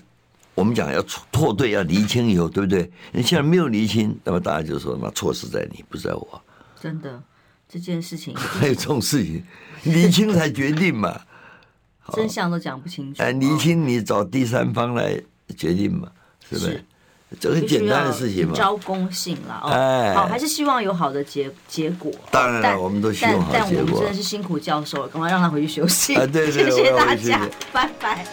[0.55, 2.89] 我们讲要错对要厘清以后，对不对？
[3.11, 6.43] 你现在没有厘清，那么大家就说嘛，错是在你，不是在我。
[6.81, 7.21] 真的，
[7.69, 9.45] 这件事情 还有这种事情，
[9.83, 11.21] 厘清才决定嘛。
[12.15, 13.23] 真相都讲不清楚。
[13.23, 15.21] 哎，厘清你找第三方来
[15.57, 16.09] 决定嘛，
[16.49, 16.85] 是不是？
[17.41, 18.55] 这很简单的事情嘛。
[18.55, 19.69] 招公信了哦。
[19.71, 22.11] 哎，好，还是希望有好的结结果。
[22.31, 23.61] 当然了，我们都希望好结果。
[23.61, 26.15] 但我们真的是辛苦教授了，赶快让他回去休息。
[26.15, 28.25] 啊，对对， 谢谢大家，拜拜。